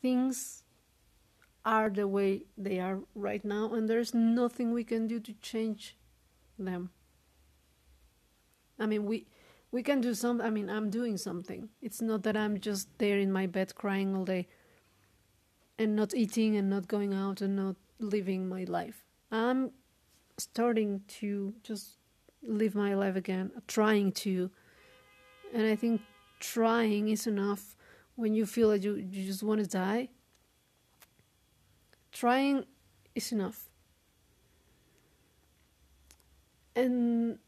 things 0.00 0.62
are 1.64 1.90
the 1.90 2.06
way 2.06 2.44
they 2.56 2.78
are 2.78 3.00
right 3.14 3.44
now, 3.44 3.74
and 3.74 3.88
there's 3.88 4.14
nothing 4.14 4.72
we 4.72 4.84
can 4.84 5.06
do 5.06 5.18
to 5.20 5.32
change 5.34 5.96
them. 6.58 6.90
I 8.78 8.86
mean, 8.86 9.04
we 9.04 9.26
we 9.72 9.82
can 9.82 10.00
do 10.00 10.14
some. 10.14 10.40
I 10.40 10.50
mean, 10.50 10.70
I'm 10.70 10.90
doing 10.90 11.16
something. 11.16 11.68
It's 11.82 12.00
not 12.00 12.22
that 12.22 12.36
I'm 12.36 12.60
just 12.60 12.88
there 12.98 13.18
in 13.18 13.32
my 13.32 13.46
bed 13.46 13.74
crying 13.74 14.14
all 14.14 14.24
day, 14.24 14.46
and 15.78 15.94
not 15.96 16.14
eating 16.14 16.56
and 16.56 16.70
not 16.70 16.88
going 16.88 17.12
out 17.12 17.40
and 17.40 17.56
not 17.56 17.76
living 17.98 18.48
my 18.48 18.64
life. 18.64 19.04
I'm 19.30 19.70
starting 20.38 21.02
to 21.20 21.54
just 21.62 21.98
live 22.42 22.74
my 22.74 22.94
life 22.94 23.16
again, 23.16 23.50
trying 23.66 24.12
to, 24.12 24.50
and 25.52 25.66
I 25.66 25.76
think 25.76 26.00
trying 26.40 27.08
is 27.08 27.26
enough 27.26 27.76
when 28.14 28.34
you 28.34 28.46
feel 28.46 28.70
that 28.70 28.82
you, 28.82 28.94
you 28.94 29.26
just 29.26 29.42
want 29.42 29.60
to 29.60 29.66
die 29.66 30.08
trying 32.16 32.64
is 33.14 33.30
enough. 33.30 33.68
And 36.74 37.38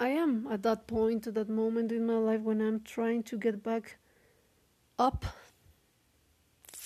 I 0.00 0.08
am 0.08 0.48
at 0.50 0.62
that 0.64 0.88
point, 0.88 1.28
at 1.28 1.34
that 1.34 1.48
moment 1.48 1.92
in 1.92 2.04
my 2.06 2.16
life 2.16 2.40
when 2.40 2.60
I'm 2.60 2.80
trying 2.80 3.22
to 3.24 3.38
get 3.38 3.62
back 3.62 3.98
up 4.98 5.24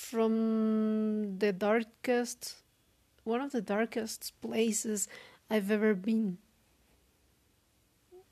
from 0.09 1.37
the 1.39 1.51
darkest, 1.51 2.55
one 3.23 3.41
of 3.41 3.51
the 3.51 3.61
darkest 3.61 4.33
places 4.41 5.07
I've 5.49 5.69
ever 5.71 5.93
been. 5.93 6.37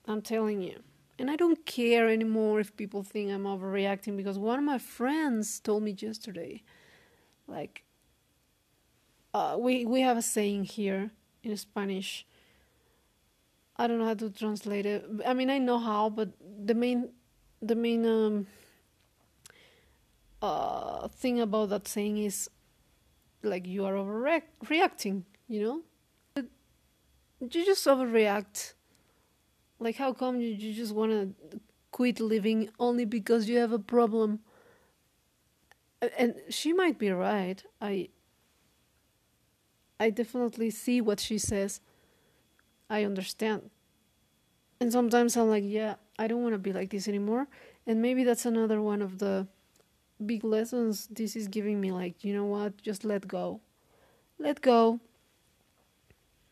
I'm 0.08 0.22
telling 0.22 0.62
you. 0.62 0.80
And 1.18 1.32
I 1.32 1.36
don't 1.36 1.66
care 1.66 2.10
anymore 2.10 2.60
if 2.60 2.76
people 2.76 3.04
think 3.04 3.32
I'm 3.32 3.44
overreacting 3.44 4.18
because 4.18 4.38
one 4.38 4.60
of 4.60 4.66
my 4.66 4.78
friends 4.78 5.60
told 5.60 5.84
me 5.84 5.96
yesterday, 5.98 6.64
like, 7.48 7.84
uh, 9.34 9.56
we 9.60 9.86
we 9.86 10.02
have 10.02 10.18
a 10.18 10.22
saying 10.22 10.66
here 10.66 11.12
in 11.44 11.56
Spanish. 11.58 12.26
I 13.78 13.88
don't 13.88 14.00
know 14.00 14.06
how 14.06 14.14
to 14.14 14.30
translate 14.30 14.86
it. 14.86 15.06
I 15.26 15.34
mean, 15.34 15.50
I 15.50 15.58
know 15.58 15.80
how, 15.80 16.10
but 16.10 16.30
the 16.66 16.74
main 16.74 17.10
the 17.62 17.76
main 17.76 18.06
um, 18.06 18.48
uh, 20.42 21.08
thing 21.08 21.40
about 21.40 21.70
that 21.70 21.88
saying 21.88 22.18
is 22.18 22.50
like 23.44 23.66
you 23.68 23.86
are 23.86 23.94
overreacting. 23.94 25.24
You 25.48 25.64
know, 25.64 26.46
you 27.40 27.66
just 27.66 27.86
overreact. 27.86 28.74
Like, 29.80 29.98
how 29.98 30.14
come 30.14 30.40
you, 30.40 30.50
you 30.50 30.74
just 30.74 30.94
want 30.94 31.12
to 31.12 31.60
quit 31.92 32.20
living 32.20 32.70
only 32.80 33.06
because 33.06 33.50
you 33.50 33.58
have 33.58 33.72
a 33.72 33.80
problem? 33.80 34.40
And 36.18 36.36
she 36.50 36.74
might 36.74 36.98
be 36.98 37.10
right. 37.12 37.64
I 37.82 38.10
I 40.00 40.10
definitely 40.10 40.70
see 40.72 41.02
what 41.02 41.20
she 41.20 41.38
says. 41.38 41.82
I 42.90 43.04
understand. 43.04 43.70
And 44.80 44.92
sometimes 44.92 45.38
I'm 45.38 45.50
like, 45.50 45.64
yeah, 45.66 45.96
I 46.20 46.28
don't 46.28 46.44
want 46.44 46.54
to 46.54 46.60
be 46.60 46.74
like 46.74 46.90
this 46.90 47.08
anymore. 47.08 47.48
And 47.88 48.02
maybe 48.02 48.24
that's 48.24 48.46
another 48.46 48.82
one 48.82 49.02
of 49.02 49.20
the 49.20 49.48
big 50.24 50.44
lessons 50.44 51.08
this 51.08 51.36
is 51.36 51.48
giving 51.48 51.82
me 51.82 51.92
like 51.92 52.24
you 52.24 52.34
know 52.34 52.46
what? 52.46 52.82
Just 52.82 53.04
let 53.04 53.28
go. 53.28 53.62
Let 54.40 54.62
go. 54.62 55.00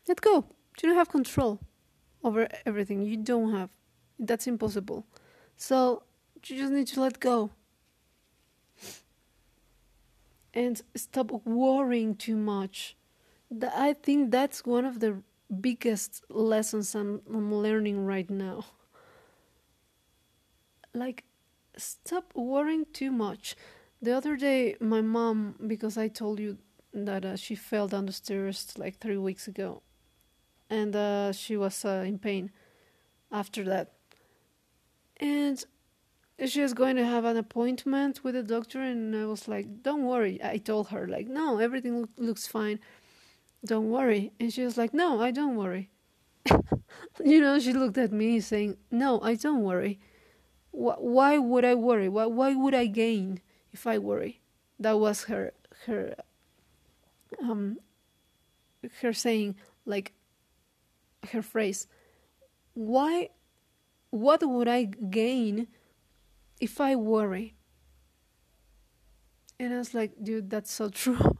Let 0.08 0.21
go. 0.21 0.45
You 0.82 0.89
don't 0.89 0.97
have 0.97 1.10
control 1.10 1.60
over 2.23 2.47
everything. 2.65 3.02
You 3.04 3.17
don't 3.17 3.52
have. 3.54 3.69
That's 4.19 4.47
impossible. 4.47 5.06
So 5.56 6.04
you 6.45 6.58
just 6.58 6.71
need 6.71 6.88
to 6.88 7.02
let 7.02 7.19
go. 7.19 7.52
And 10.54 10.82
stop 10.95 11.32
worrying 11.45 12.15
too 12.15 12.36
much. 12.36 12.95
I 13.76 13.93
think 13.93 14.32
that's 14.32 14.65
one 14.65 14.86
of 14.86 14.99
the 14.99 15.21
biggest 15.62 16.23
lessons 16.30 16.95
i'm, 16.95 17.21
I'm 17.28 17.54
learning 17.54 18.06
right 18.06 18.30
now. 18.30 18.65
Like 20.93 21.23
stop 21.77 22.33
worrying 22.36 22.86
too 22.93 23.12
much. 23.12 23.55
The 24.01 24.12
other 24.12 24.36
day, 24.36 24.75
my 24.79 25.01
mom, 25.01 25.55
because 25.65 25.97
I 25.97 26.07
told 26.07 26.39
you 26.39 26.57
that 26.93 27.25
uh, 27.25 27.36
she 27.36 27.55
fell 27.55 27.88
down 27.88 28.05
the 28.05 28.13
stairs 28.13 28.73
like 28.77 28.99
three 28.99 29.17
weeks 29.17 29.47
ago, 29.47 29.81
and 30.69 30.95
uh, 30.95 31.31
she 31.31 31.57
was 31.57 31.86
uh, 31.86 32.03
in 32.05 32.19
pain 32.19 32.51
after 33.31 33.63
that. 33.63 33.93
And 35.17 35.63
she 36.45 36.62
was 36.62 36.73
going 36.73 36.95
to 36.97 37.05
have 37.05 37.25
an 37.25 37.38
appointment 37.38 38.23
with 38.23 38.36
a 38.36 38.43
doctor, 38.43 38.81
and 38.81 39.15
I 39.15 39.25
was 39.25 39.47
like, 39.47 39.83
"Don't 39.83 40.03
worry." 40.03 40.39
I 40.43 40.57
told 40.57 40.89
her 40.89 41.07
like, 41.07 41.27
"No, 41.27 41.57
everything 41.59 42.01
lo- 42.01 42.09
looks 42.17 42.47
fine. 42.47 42.79
Don't 43.65 43.89
worry." 43.89 44.31
And 44.39 44.51
she 44.53 44.63
was 44.63 44.77
like, 44.77 44.93
"No, 44.93 45.21
I 45.21 45.31
don't 45.31 45.55
worry." 45.55 45.89
you 47.23 47.39
know, 47.41 47.59
she 47.59 47.73
looked 47.73 47.97
at 47.97 48.12
me 48.12 48.39
saying, 48.39 48.77
"No, 48.91 49.21
I 49.21 49.36
don't 49.36 49.63
worry." 49.63 49.99
Why 50.73 51.38
would 51.38 51.63
I 51.63 51.75
worry? 51.75 52.09
Why, 52.09 52.25
why 52.25 52.55
would 52.55 52.73
I 52.73 52.88
gain 52.88 53.41
if 53.71 53.86
I 53.86 53.99
worry? 53.99 54.41
That 54.79 54.99
was 54.99 55.25
her 55.25 55.53
her 55.86 56.15
um 57.41 57.77
her 59.01 59.13
saying 59.13 59.55
like 59.86 60.13
her 61.31 61.41
phrase. 61.41 61.88
Why 62.73 63.29
what 64.09 64.43
would 64.43 64.67
I 64.67 64.86
gain 64.86 65.67
if 66.59 66.81
I 66.81 66.95
worry? 66.95 67.55
And 69.59 69.73
I 69.73 69.77
was 69.77 69.93
like, 69.93 70.12
dude, 70.21 70.49
that's 70.49 70.71
so 70.71 70.89
true. 70.89 71.38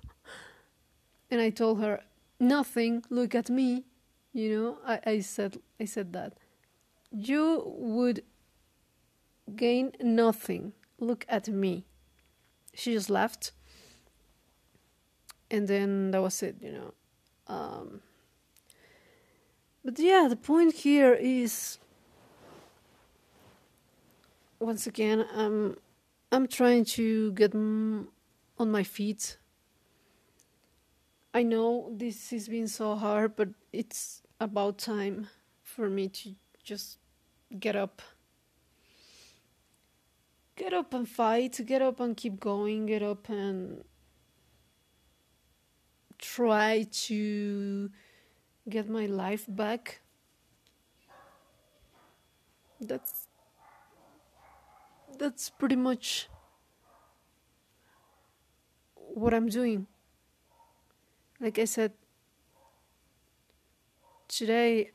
and 1.32 1.42
I 1.42 1.50
told 1.50 1.82
her, 1.82 2.02
nothing, 2.40 3.04
look 3.10 3.34
at 3.34 3.50
me. 3.50 3.86
You 4.32 4.62
know, 4.62 4.78
I, 4.86 5.00
I 5.06 5.20
said 5.22 5.58
I 5.80 5.86
said 5.86 6.14
that. 6.14 6.34
You 7.12 7.64
would 7.66 8.24
gain 9.56 9.92
nothing. 10.02 10.74
Look 11.00 11.26
at 11.28 11.48
me. 11.48 11.86
She 12.74 12.94
just 12.94 13.10
left. 13.10 13.52
And 15.52 15.68
then 15.68 16.12
that 16.12 16.22
was 16.22 16.42
it, 16.42 16.56
you 16.62 16.72
know. 16.72 16.94
Um, 17.48 18.02
but 19.86 20.00
yeah, 20.00 20.28
the 20.30 20.36
point 20.36 20.74
here 20.74 21.14
is 21.14 21.78
once 24.60 24.88
again, 24.88 25.26
I'm 25.36 25.78
I'm 26.32 26.48
trying 26.48 26.86
to 26.86 27.34
get 27.34 27.54
on 27.54 28.08
my 28.58 28.84
feet. 28.84 29.38
I 31.34 31.44
know 31.44 31.92
this 31.92 32.32
has 32.32 32.48
been 32.48 32.68
so 32.68 32.96
hard, 32.96 33.36
but 33.36 33.50
it's 33.72 34.22
about 34.40 34.78
time 34.78 35.28
for 35.62 35.90
me 35.90 36.08
to 36.08 36.36
just 36.64 36.98
get 37.60 37.76
up 37.76 38.02
get 40.64 40.74
up 40.74 40.94
and 40.94 41.10
fight, 41.10 41.60
get 41.66 41.82
up 41.82 42.00
and 42.00 42.16
keep 42.16 42.40
going, 42.40 42.86
get 42.86 43.04
up 43.04 43.28
and 43.28 43.84
try 46.18 46.88
to 46.90 47.92
get 48.70 48.88
my 48.88 49.06
life 49.06 49.46
back. 49.50 50.00
That's 52.80 53.28
that's 55.18 55.50
pretty 55.50 55.76
much 55.76 56.30
what 58.96 59.34
I'm 59.34 59.50
doing. 59.50 59.88
Like 61.42 61.60
I 61.60 61.66
said, 61.66 61.92
today 64.30 64.92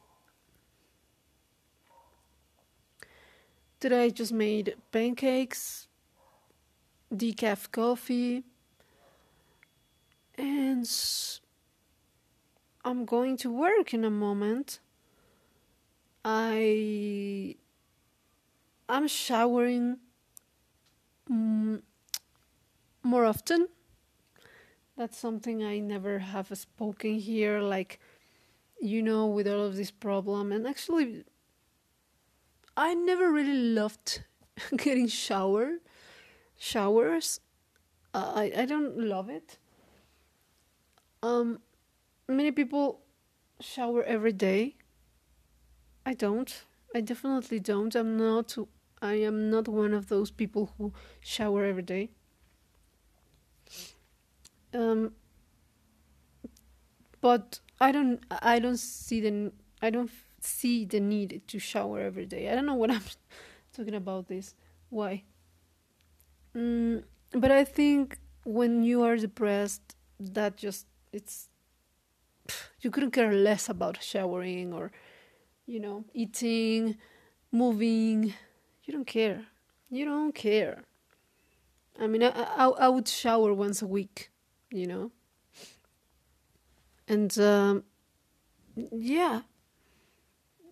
Today 3.81 4.07
I 4.07 4.11
just 4.11 4.33
made 4.33 4.75
pancakes, 4.91 5.87
decaf 7.15 7.71
coffee, 7.71 8.43
and 10.37 10.91
I'm 12.85 13.05
going 13.05 13.37
to 13.37 13.53
work 13.53 13.95
in 13.95 14.05
a 14.05 14.11
moment. 14.11 14.81
I 16.25 17.55
I'm 18.89 19.07
showering 19.07 19.99
mm, 21.31 21.81
more 23.05 23.25
often. 23.25 23.69
That's 24.97 25.17
something 25.17 25.63
I 25.63 25.79
never 25.79 26.19
have 26.19 26.51
spoken 26.59 27.21
here 27.21 27.61
like 27.61 28.01
you 28.81 29.03
know 29.03 29.27
with 29.27 29.47
all 29.47 29.65
of 29.65 29.77
this 29.77 29.93
problem 29.93 30.51
and 30.51 30.67
actually 30.67 31.25
I 32.79 32.95
never 32.95 33.33
really 33.33 33.59
loved 33.75 34.23
getting 34.77 35.09
shower 35.09 35.79
showers. 36.57 37.41
I 38.15 38.53
I 38.57 38.67
don't 38.67 38.97
love 38.97 39.29
it. 39.29 39.59
Um, 41.21 41.59
many 42.29 42.53
people 42.53 43.01
shower 43.61 44.05
every 44.05 44.33
day. 44.33 44.77
I 46.07 46.15
don't. 46.15 46.63
I 46.95 47.01
definitely 47.01 47.59
don't. 47.59 47.97
I'm 47.97 48.17
not. 48.17 48.57
I 49.03 49.15
am 49.15 49.51
not 49.51 49.67
one 49.67 49.93
of 49.93 50.09
those 50.09 50.31
people 50.31 50.71
who 50.79 50.93
shower 51.21 51.65
every 51.65 51.83
day. 51.83 52.11
Um, 54.73 55.15
but 57.21 57.59
I 57.81 57.91
don't. 57.91 58.23
I 58.31 58.61
don't 58.61 58.79
see 58.79 59.21
the. 59.21 59.53
I 59.83 59.91
don't 59.91 60.11
see 60.41 60.85
the 60.85 61.01
need 61.01 61.43
to 61.49 61.59
shower 61.59 62.01
every 62.01 62.27
day. 62.27 62.51
I 62.51 62.55
don't 62.55 62.67
know 62.67 62.75
what 62.75 62.91
I'm 62.97 63.03
talking 63.73 63.95
about 63.95 64.29
this. 64.29 64.55
Why? 64.91 65.25
Mm, 66.55 67.05
but 67.33 67.51
I 67.51 67.65
think 67.65 68.19
when 68.45 68.83
you 68.83 69.03
are 69.03 69.17
depressed, 69.17 69.97
that 70.19 70.57
just 70.57 70.87
it's 71.13 71.49
you 72.81 72.91
couldn't 72.91 73.13
care 73.13 73.33
less 73.33 73.69
about 73.69 74.03
showering 74.03 74.73
or 74.73 74.91
you 75.67 75.81
know 75.81 76.05
eating, 76.15 76.97
moving. 77.53 78.35
You 78.85 78.93
don't 78.93 79.07
care. 79.07 79.45
You 79.91 80.05
don't 80.05 80.35
care. 80.35 80.85
I 82.01 82.07
mean, 82.07 82.23
I, 82.23 82.31
I, 82.31 82.69
I 82.69 82.89
would 82.89 83.09
shower 83.09 83.53
once 83.53 83.83
a 83.83 83.87
week, 83.87 84.31
you 84.71 84.87
know. 84.87 85.11
And 87.09 87.37
um, 87.39 87.85
yeah, 88.93 89.41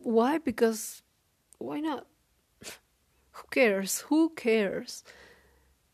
why? 0.07 0.38
Because 0.38 1.03
why 1.59 1.81
not? 1.81 2.07
Who 2.62 3.42
cares? 3.51 4.01
Who 4.03 4.31
cares? 4.31 5.03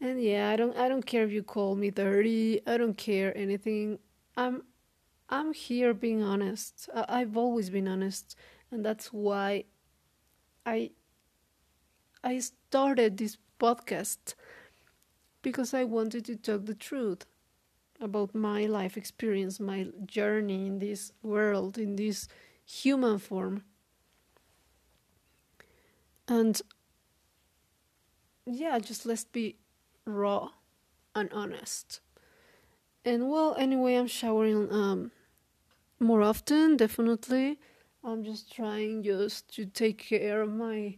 And 0.01 0.22
yeah, 0.22 0.51
I 0.51 0.57
don't 0.57 0.77
I 0.77 0.88
don't 0.88 1.07
care 1.07 1.25
if 1.25 1.33
you 1.33 1.42
call 1.42 1.77
me 1.77 1.90
dirty. 1.90 2.61
I 2.66 2.77
don't 2.77 2.96
care 2.96 3.37
anything. 3.37 3.98
I'm 4.37 4.64
I'm 5.31 5.55
here 5.55 5.94
being 5.94 6.22
honest. 6.22 6.90
I, 6.94 7.20
I've 7.20 7.38
always 7.38 7.70
been 7.70 7.88
honest, 7.88 8.37
and 8.70 8.85
that's 8.85 9.14
why 9.14 9.64
I 10.66 10.90
I 12.22 12.38
started 12.40 13.16
this 13.16 13.38
podcast 13.59 14.35
because 15.40 15.72
I 15.72 15.85
wanted 15.85 16.27
to 16.27 16.37
talk 16.37 16.66
the 16.66 16.75
truth 16.75 17.25
about 17.98 18.35
my 18.35 18.66
life 18.66 18.98
experience, 18.98 19.59
my 19.59 19.87
journey 20.05 20.66
in 20.66 20.81
this 20.81 21.12
world, 21.22 21.79
in 21.79 21.96
this 21.96 22.29
human 22.66 23.18
form 23.18 23.62
and 26.28 26.62
yeah 28.46 28.78
just 28.78 29.06
let's 29.06 29.24
be 29.24 29.56
raw 30.04 30.50
and 31.14 31.30
honest. 31.32 32.00
And 33.04 33.28
well 33.28 33.54
anyway 33.58 33.96
i'm 33.96 34.06
showering 34.06 34.68
um 34.70 35.11
more 35.98 36.22
often 36.22 36.76
definitely. 36.76 37.58
I'm 38.04 38.24
just 38.24 38.52
trying 38.52 39.04
just 39.04 39.54
to 39.54 39.64
take 39.64 39.98
care 39.98 40.42
of 40.42 40.50
my 40.50 40.96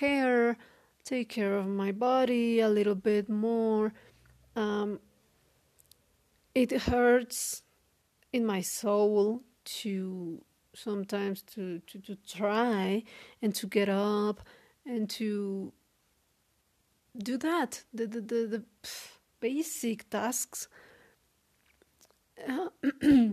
hair 0.00 0.56
take 1.04 1.28
care 1.28 1.56
of 1.56 1.66
my 1.66 1.92
body 1.92 2.60
a 2.60 2.68
little 2.68 2.94
bit 2.94 3.28
more. 3.28 3.92
Um 4.56 5.00
it 6.54 6.70
hurts 6.72 7.62
in 8.32 8.46
my 8.46 8.60
soul 8.60 9.42
to 9.64 10.42
sometimes 10.74 11.42
to, 11.42 11.80
to, 11.86 11.98
to 12.00 12.16
try 12.26 13.02
and 13.40 13.54
to 13.54 13.66
get 13.66 13.88
up 13.88 14.40
and 14.84 15.08
to 15.10 15.72
do 17.16 17.36
that. 17.38 17.84
The 17.92 18.06
the 18.06 18.20
the, 18.20 18.46
the 18.46 18.62
basic 19.40 20.10
tasks 20.10 20.68
uh, 22.48 22.68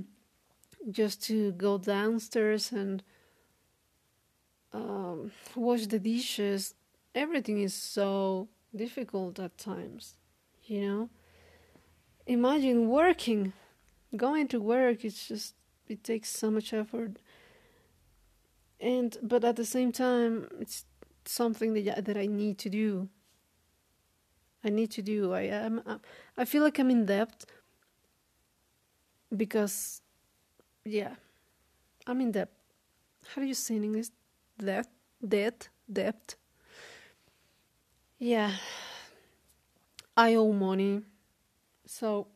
just 0.91 1.23
to 1.23 1.51
go 1.53 1.77
downstairs 1.77 2.71
and 2.71 3.03
um, 4.73 5.31
wash 5.55 5.87
the 5.87 5.99
dishes. 5.99 6.75
Everything 7.13 7.61
is 7.61 7.73
so 7.73 8.47
difficult 8.73 9.39
at 9.39 9.57
times 9.57 10.15
you 10.71 10.81
know? 10.87 11.09
Imagine 12.25 12.87
working. 12.87 13.53
Going 14.15 14.47
to 14.49 14.59
work 14.59 15.05
it's 15.05 15.27
just 15.27 15.55
it 15.87 16.03
takes 16.03 16.29
so 16.29 16.51
much 16.51 16.73
effort 16.73 17.17
and 18.81 19.17
but 19.21 19.43
at 19.45 19.55
the 19.55 19.65
same 19.65 19.91
time 19.91 20.47
it's 20.59 20.85
something 21.25 21.73
that 21.73 22.05
that 22.05 22.17
I 22.17 22.25
need 22.25 22.57
to 22.59 22.69
do. 22.69 23.09
I 24.63 24.69
need 24.69 24.91
to 24.91 25.01
do. 25.01 25.33
I 25.33 25.43
am 25.43 25.81
I 26.37 26.45
feel 26.45 26.63
like 26.63 26.79
I'm 26.79 26.91
in 26.91 27.05
debt 27.05 27.45
because 29.35 30.01
yeah 30.83 31.15
I'm 32.07 32.19
in 32.21 32.31
debt. 32.31 32.49
How 33.33 33.41
do 33.41 33.47
you 33.47 33.53
say 33.53 33.75
in 33.75 33.83
English? 33.83 34.07
Debt 34.57 34.87
debt 35.25 35.69
debt? 35.91 36.35
Yeah. 38.17 38.51
I 40.17 40.35
owe 40.35 40.51
money. 40.53 41.01
So 41.85 42.27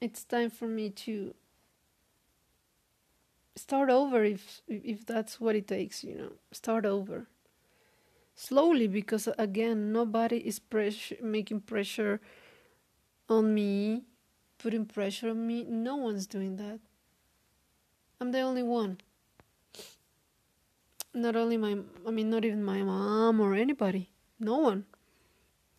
it's 0.00 0.24
time 0.24 0.50
for 0.50 0.68
me 0.68 0.90
to 0.90 1.34
start 3.56 3.90
over 3.90 4.24
if 4.24 4.62
if 4.68 5.06
that's 5.06 5.40
what 5.40 5.54
it 5.56 5.68
takes 5.68 6.04
you 6.04 6.14
know. 6.14 6.32
Start 6.52 6.86
over. 6.86 7.26
Slowly 8.34 8.88
because 8.88 9.28
again 9.38 9.92
nobody 9.92 10.38
is 10.38 10.58
pressure 10.58 11.16
making 11.22 11.60
pressure 11.60 12.20
on 13.28 13.54
me 13.54 14.04
putting 14.58 14.86
pressure 14.86 15.30
on 15.30 15.46
me. 15.46 15.64
No 15.64 15.96
one's 15.96 16.26
doing 16.26 16.56
that. 16.56 16.80
I'm 18.20 18.32
the 18.32 18.40
only 18.40 18.62
one. 18.62 18.98
Not 21.12 21.36
only 21.36 21.56
my 21.56 21.78
i 22.06 22.10
mean 22.10 22.28
not 22.28 22.44
even 22.44 22.64
my 22.64 22.82
mom 22.82 23.40
or 23.40 23.54
anybody. 23.54 24.10
No 24.40 24.58
one 24.58 24.84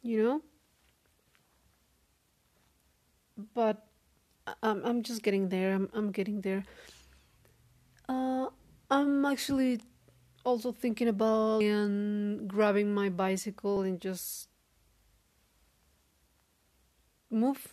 you 0.06 0.24
know? 0.24 0.42
But 3.54 3.86
I'm 4.62 4.86
I'm 4.86 5.04
just 5.04 5.24
getting 5.24 5.50
there. 5.50 5.74
I'm 5.74 5.90
I'm 5.94 6.12
getting 6.12 6.42
there. 6.42 6.64
Uh, 8.08 8.48
I'm 8.90 9.26
actually 9.26 9.82
also 10.44 10.72
thinking 10.72 11.08
about 11.08 11.62
and 11.64 12.48
grabbing 12.48 12.94
my 12.94 13.10
bicycle 13.10 13.82
and 13.82 14.00
just 14.00 14.50
move. 17.30 17.68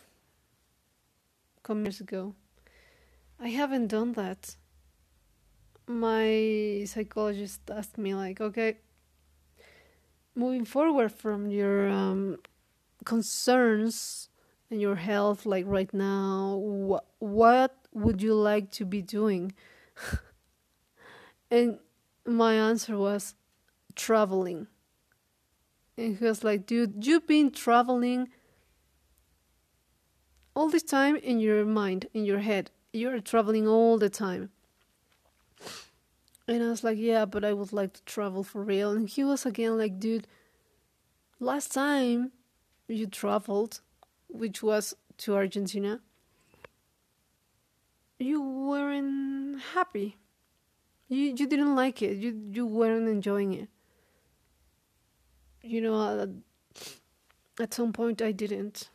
Come 1.63 1.85
years 1.85 2.01
ago, 2.01 2.35
I 3.39 3.49
haven't 3.49 3.87
done 3.87 4.13
that. 4.13 4.55
My 5.87 6.83
psychologist 6.87 7.61
asked 7.69 7.97
me 7.97 8.15
like, 8.15 8.41
okay, 8.41 8.77
moving 10.35 10.65
forward 10.65 11.11
from 11.11 11.49
your 11.49 11.89
um, 11.89 12.37
concerns 13.05 14.29
and 14.69 14.81
your 14.81 14.95
health 14.95 15.45
like 15.45 15.65
right 15.67 15.93
now 15.93 16.55
what 16.55 17.05
what 17.19 17.75
would 17.93 18.21
you 18.21 18.33
like 18.33 18.71
to 18.71 18.85
be 18.85 19.01
doing 19.01 19.53
and 21.51 21.79
my 22.25 22.53
answer 22.53 22.97
was 22.97 23.35
traveling. 23.95 24.67
And 25.97 26.17
he 26.17 26.25
was 26.25 26.43
like 26.43 26.65
dude 26.65 27.05
you've 27.05 27.27
been 27.27 27.51
traveling 27.51 28.29
all 30.55 30.69
this 30.69 30.83
time 30.83 31.15
in 31.15 31.39
your 31.39 31.65
mind 31.65 32.07
in 32.13 32.25
your 32.25 32.39
head. 32.39 32.71
You're 32.91 33.19
traveling 33.19 33.67
all 33.67 33.97
the 33.97 34.09
time. 34.09 34.49
And 36.47 36.61
i 36.63 36.69
was 36.69 36.83
like 36.83 36.97
yeah 36.97 37.25
but 37.25 37.45
i 37.45 37.53
would 37.53 37.71
like 37.71 37.93
to 37.93 38.03
travel 38.03 38.43
for 38.43 38.63
real. 38.63 38.91
And 38.91 39.07
he 39.07 39.23
was 39.23 39.45
again 39.45 39.77
like 39.77 39.99
dude 39.99 40.27
last 41.39 41.73
time 41.73 42.31
you 42.87 43.07
traveled 43.07 43.81
which 44.27 44.63
was 44.63 44.95
to 45.17 45.35
Argentina, 45.35 46.01
you 48.19 48.41
weren't 48.41 49.59
happy. 49.73 50.17
You 51.09 51.33
you 51.37 51.47
didn't 51.47 51.75
like 51.75 52.01
it. 52.01 52.17
You 52.17 52.31
you 52.51 52.65
weren't 52.65 53.07
enjoying 53.09 53.53
it. 53.53 53.69
You 55.61 55.81
know, 55.81 55.95
uh, 55.95 56.27
at 57.59 57.73
some 57.73 57.93
point 57.93 58.21
I 58.21 58.31
didn't. 58.31 58.89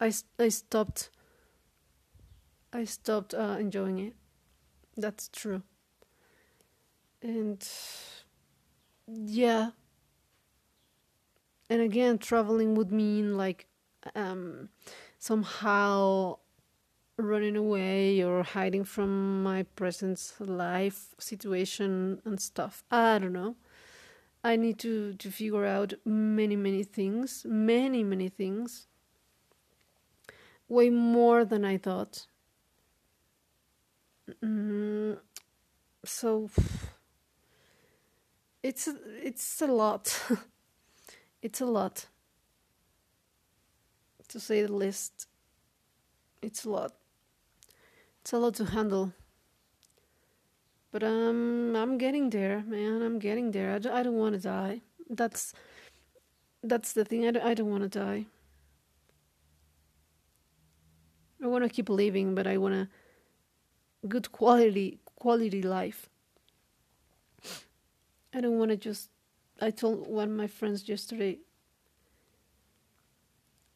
I 0.00 0.12
I 0.38 0.48
stopped. 0.48 1.10
I 2.72 2.84
stopped 2.84 3.34
uh, 3.34 3.56
enjoying 3.58 3.98
it. 3.98 4.14
That's 4.96 5.28
true. 5.28 5.62
And 7.22 7.66
yeah. 9.06 9.70
And 11.68 11.80
again, 11.80 12.18
traveling 12.18 12.74
would 12.74 12.92
mean 12.92 13.36
like 13.36 13.66
um, 14.14 14.68
somehow 15.18 16.38
running 17.18 17.56
away 17.56 18.22
or 18.22 18.42
hiding 18.42 18.84
from 18.84 19.42
my 19.42 19.62
present 19.62 20.34
life 20.38 21.14
situation 21.18 22.20
and 22.24 22.40
stuff. 22.40 22.84
I 22.90 23.18
don't 23.18 23.32
know. 23.32 23.56
I 24.44 24.56
need 24.56 24.78
to, 24.80 25.14
to 25.14 25.30
figure 25.30 25.64
out 25.64 25.94
many, 26.04 26.56
many 26.56 26.84
things, 26.84 27.44
many, 27.48 28.04
many 28.04 28.28
things, 28.28 28.86
way 30.68 30.90
more 30.90 31.44
than 31.44 31.64
I 31.64 31.78
thought. 31.78 32.26
Mm, 34.42 35.18
so 36.04 36.50
it's 38.62 38.88
it's 39.22 39.62
a 39.62 39.66
lot. 39.66 40.22
it's 41.42 41.60
a 41.60 41.66
lot 41.66 42.06
to 44.28 44.40
say 44.40 44.62
the 44.62 44.72
least. 44.72 45.28
It's 46.42 46.64
a 46.64 46.70
lot. 46.70 46.92
It's 48.26 48.32
a 48.32 48.38
lot 48.38 48.54
to 48.54 48.64
handle. 48.64 49.12
But 50.90 51.04
um, 51.04 51.76
I'm 51.76 51.96
getting 51.96 52.28
there, 52.30 52.64
man. 52.66 53.00
I'm 53.00 53.20
getting 53.20 53.52
there. 53.52 53.74
I 53.74 54.02
don't 54.02 54.16
want 54.16 54.34
to 54.34 54.40
die. 54.40 54.80
That's 55.08 55.54
that's 56.60 56.92
the 56.92 57.04
thing. 57.04 57.24
I 57.24 57.54
don't 57.54 57.70
want 57.70 57.84
to 57.84 57.88
die. 57.88 58.26
I 61.40 61.46
want 61.46 61.62
to 61.62 61.70
keep 61.70 61.88
living, 61.88 62.34
but 62.34 62.48
I 62.48 62.56
want 62.56 62.74
a 62.74 62.88
good 64.08 64.32
quality 64.32 64.98
quality 65.14 65.62
life. 65.62 66.10
I 68.34 68.40
don't 68.40 68.58
want 68.58 68.72
to 68.72 68.76
just. 68.76 69.08
I 69.60 69.70
told 69.70 70.08
one 70.08 70.30
of 70.30 70.36
my 70.36 70.48
friends 70.48 70.88
yesterday. 70.88 71.38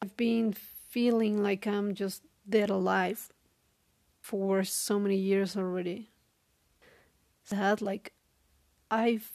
I've 0.03 0.17
been 0.17 0.53
feeling 0.89 1.41
like 1.41 1.69
I'm 1.69 1.95
just 1.95 2.25
dead 2.49 2.69
alive 2.69 3.31
for 4.31 4.63
so 4.63 5.01
many 5.01 5.17
years 5.17 5.57
already. 5.57 6.09
That 7.49 7.83
like 7.83 8.13
I've 8.89 9.33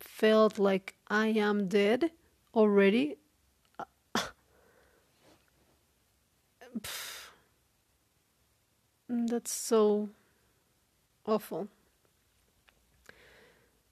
felt 0.00 0.58
like 0.58 0.96
I 1.06 1.28
am 1.28 1.68
dead 1.68 2.10
already. 2.52 3.16
That's 9.08 9.52
so 9.52 10.08
awful. 11.24 11.68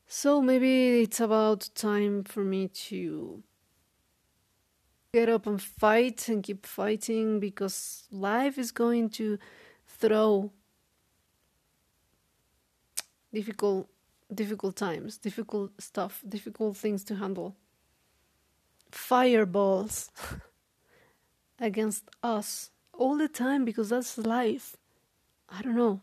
So 0.09 0.43
maybe 0.43 1.03
it's 1.03 1.21
about 1.21 1.71
time 1.77 2.25
for 2.25 2.43
me 2.43 2.67
to 2.89 3.45
get 5.13 5.29
up 5.29 5.47
and 5.47 5.63
fight 5.63 6.29
and 6.29 6.43
keep 6.43 6.67
fighting 6.67 7.39
because 7.39 8.09
life 8.11 8.59
is 8.59 8.73
going 8.73 9.09
to 9.11 9.39
throw 10.01 10.51
difficult 13.33 13.89
difficult 14.33 14.77
times, 14.77 15.19
difficult 15.19 15.71
stuff, 15.79 16.23
difficult 16.29 16.77
things 16.77 17.05
to 17.05 17.15
handle. 17.15 17.57
Fireballs 18.91 20.11
against 21.61 22.05
us 22.23 22.71
all 22.93 23.17
the 23.17 23.29
time 23.29 23.65
because 23.65 23.91
that's 23.91 24.19
life. 24.19 24.77
I 25.49 25.63
don't 25.63 25.77
know. 25.77 26.01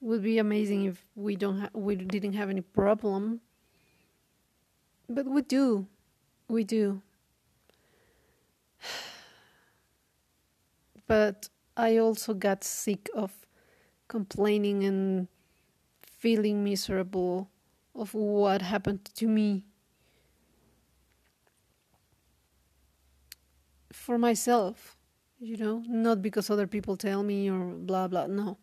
Would 0.00 0.22
be 0.22 0.38
amazing 0.38 0.84
if 0.84 1.04
we 1.14 1.36
don't 1.36 1.60
ha- 1.60 1.70
we 1.74 1.94
didn't 1.96 2.32
have 2.32 2.50
any 2.50 2.62
problem. 2.62 3.40
But 5.08 5.26
we 5.26 5.42
do. 5.42 5.86
We 6.48 6.64
do. 6.64 7.02
but 11.06 11.48
I 11.76 11.96
also 11.96 12.34
got 12.34 12.64
sick 12.64 13.08
of 13.14 13.32
complaining 14.08 14.84
and 14.84 15.28
feeling 16.02 16.62
miserable 16.64 17.50
of 17.94 18.14
what 18.14 18.62
happened 18.62 19.04
to 19.16 19.26
me. 19.26 19.64
for 23.92 24.18
myself, 24.18 24.96
you 25.38 25.56
know, 25.56 25.82
not 25.86 26.22
because 26.22 26.50
other 26.50 26.66
people 26.66 26.96
tell 26.96 27.22
me 27.22 27.48
or 27.50 27.58
blah 27.66 28.08
blah. 28.08 28.26
No, 28.26 28.58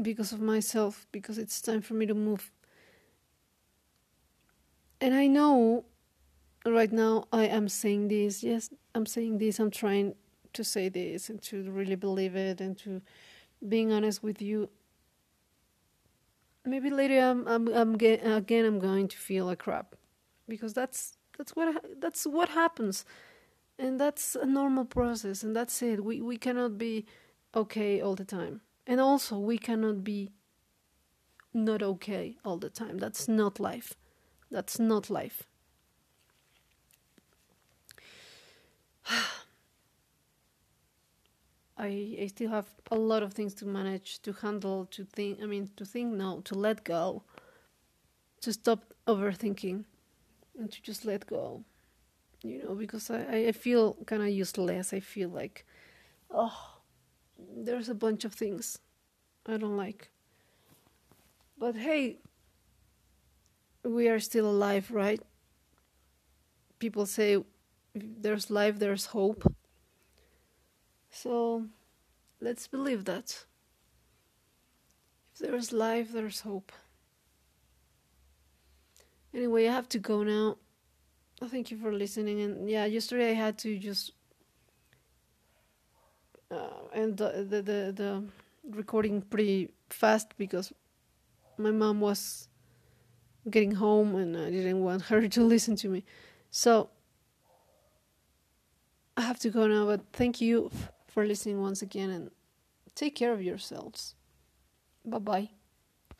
because 0.00 0.32
of 0.32 0.40
myself, 0.40 1.06
because 1.12 1.38
it's 1.38 1.60
time 1.60 1.80
for 1.80 1.94
me 1.94 2.06
to 2.06 2.14
move. 2.14 2.50
And 5.00 5.14
I 5.14 5.26
know 5.26 5.84
right 6.64 6.92
now 6.92 7.24
I 7.32 7.46
am 7.46 7.68
saying 7.68 8.08
this. 8.08 8.42
Yes, 8.42 8.70
I'm 8.94 9.06
saying 9.06 9.38
this. 9.38 9.58
I'm 9.58 9.70
trying 9.70 10.14
to 10.54 10.64
say 10.64 10.88
this 10.88 11.28
and 11.28 11.40
to 11.42 11.70
really 11.70 11.96
believe 11.96 12.36
it 12.36 12.60
and 12.60 12.76
to 12.78 13.02
being 13.66 13.92
honest 13.92 14.22
with 14.22 14.42
you. 14.42 14.68
Maybe 16.64 16.90
later 16.90 17.18
I'm, 17.18 17.46
I'm, 17.48 17.68
I'm 17.68 17.96
get, 17.96 18.20
again 18.24 18.64
I'm 18.64 18.78
going 18.78 19.08
to 19.08 19.18
feel 19.18 19.46
like 19.46 19.60
crap 19.60 19.96
because 20.48 20.72
that's 20.72 21.16
that's 21.38 21.56
what 21.56 21.84
that's 21.98 22.26
what 22.26 22.50
happens, 22.50 23.04
and 23.78 23.98
that's 23.98 24.36
a 24.36 24.46
normal 24.46 24.84
process, 24.84 25.42
and 25.42 25.56
that's 25.56 25.82
it. 25.82 26.04
We 26.04 26.20
we 26.20 26.36
cannot 26.36 26.78
be 26.78 27.06
okay 27.54 28.00
all 28.00 28.14
the 28.14 28.24
time, 28.24 28.60
and 28.86 29.00
also 29.00 29.38
we 29.38 29.58
cannot 29.58 30.04
be 30.04 30.30
not 31.54 31.82
okay 31.82 32.36
all 32.44 32.58
the 32.58 32.70
time. 32.70 32.98
That's 32.98 33.28
not 33.28 33.58
life. 33.58 33.94
That's 34.50 34.78
not 34.78 35.10
life. 35.10 35.44
I, 41.82 42.16
I 42.22 42.26
still 42.28 42.50
have 42.50 42.68
a 42.92 42.94
lot 42.94 43.24
of 43.24 43.34
things 43.34 43.54
to 43.54 43.66
manage, 43.66 44.22
to 44.22 44.32
handle, 44.32 44.86
to 44.92 45.04
think. 45.04 45.40
I 45.42 45.46
mean, 45.46 45.70
to 45.76 45.84
think, 45.84 46.14
no, 46.14 46.40
to 46.42 46.54
let 46.54 46.84
go, 46.84 47.24
to 48.40 48.52
stop 48.52 48.94
overthinking, 49.08 49.84
and 50.56 50.70
to 50.70 50.82
just 50.82 51.04
let 51.04 51.26
go. 51.26 51.64
You 52.44 52.62
know, 52.62 52.74
because 52.76 53.10
I, 53.10 53.46
I 53.48 53.52
feel 53.52 53.94
kind 54.06 54.22
of 54.22 54.28
useless. 54.28 54.92
I 54.92 55.00
feel 55.00 55.28
like, 55.28 55.66
oh, 56.30 56.56
there's 57.56 57.88
a 57.88 57.94
bunch 57.94 58.24
of 58.24 58.32
things 58.32 58.78
I 59.48 59.56
don't 59.56 59.76
like. 59.76 60.10
But 61.58 61.74
hey, 61.74 62.18
we 63.84 64.08
are 64.08 64.20
still 64.20 64.48
alive, 64.48 64.92
right? 64.92 65.20
People 66.78 67.06
say 67.06 67.38
there's 67.94 68.50
life, 68.50 68.78
there's 68.78 69.06
hope. 69.06 69.52
So 71.12 71.66
let's 72.40 72.66
believe 72.66 73.04
that. 73.04 73.44
If 75.34 75.38
there's 75.38 75.72
life, 75.72 76.10
there's 76.10 76.40
hope. 76.40 76.72
Anyway, 79.34 79.68
I 79.68 79.72
have 79.72 79.88
to 79.90 79.98
go 79.98 80.22
now. 80.22 80.56
Thank 81.44 81.70
you 81.70 81.76
for 81.76 81.92
listening. 81.92 82.40
And 82.40 82.68
yeah, 82.68 82.86
yesterday 82.86 83.30
I 83.30 83.34
had 83.34 83.58
to 83.58 83.78
just 83.78 84.12
uh, 86.50 86.88
end 86.94 87.18
the, 87.18 87.46
the, 87.48 87.62
the 87.62 87.92
the 87.94 88.24
recording 88.70 89.22
pretty 89.22 89.70
fast 89.90 90.36
because 90.38 90.72
my 91.58 91.70
mom 91.70 92.00
was 92.00 92.48
getting 93.50 93.72
home 93.72 94.14
and 94.14 94.36
I 94.36 94.50
didn't 94.50 94.82
want 94.82 95.02
her 95.10 95.28
to 95.28 95.44
listen 95.44 95.76
to 95.76 95.88
me. 95.88 96.04
So 96.50 96.90
I 99.16 99.22
have 99.22 99.38
to 99.40 99.50
go 99.50 99.66
now, 99.66 99.86
but 99.86 100.00
thank 100.12 100.40
you 100.40 100.70
for 101.12 101.26
listening 101.26 101.60
once 101.60 101.82
again 101.82 102.10
and 102.10 102.30
take 102.94 103.14
care 103.14 103.32
of 103.32 103.42
yourselves. 103.42 104.14
Bye 105.04 105.18
bye. 105.18 105.61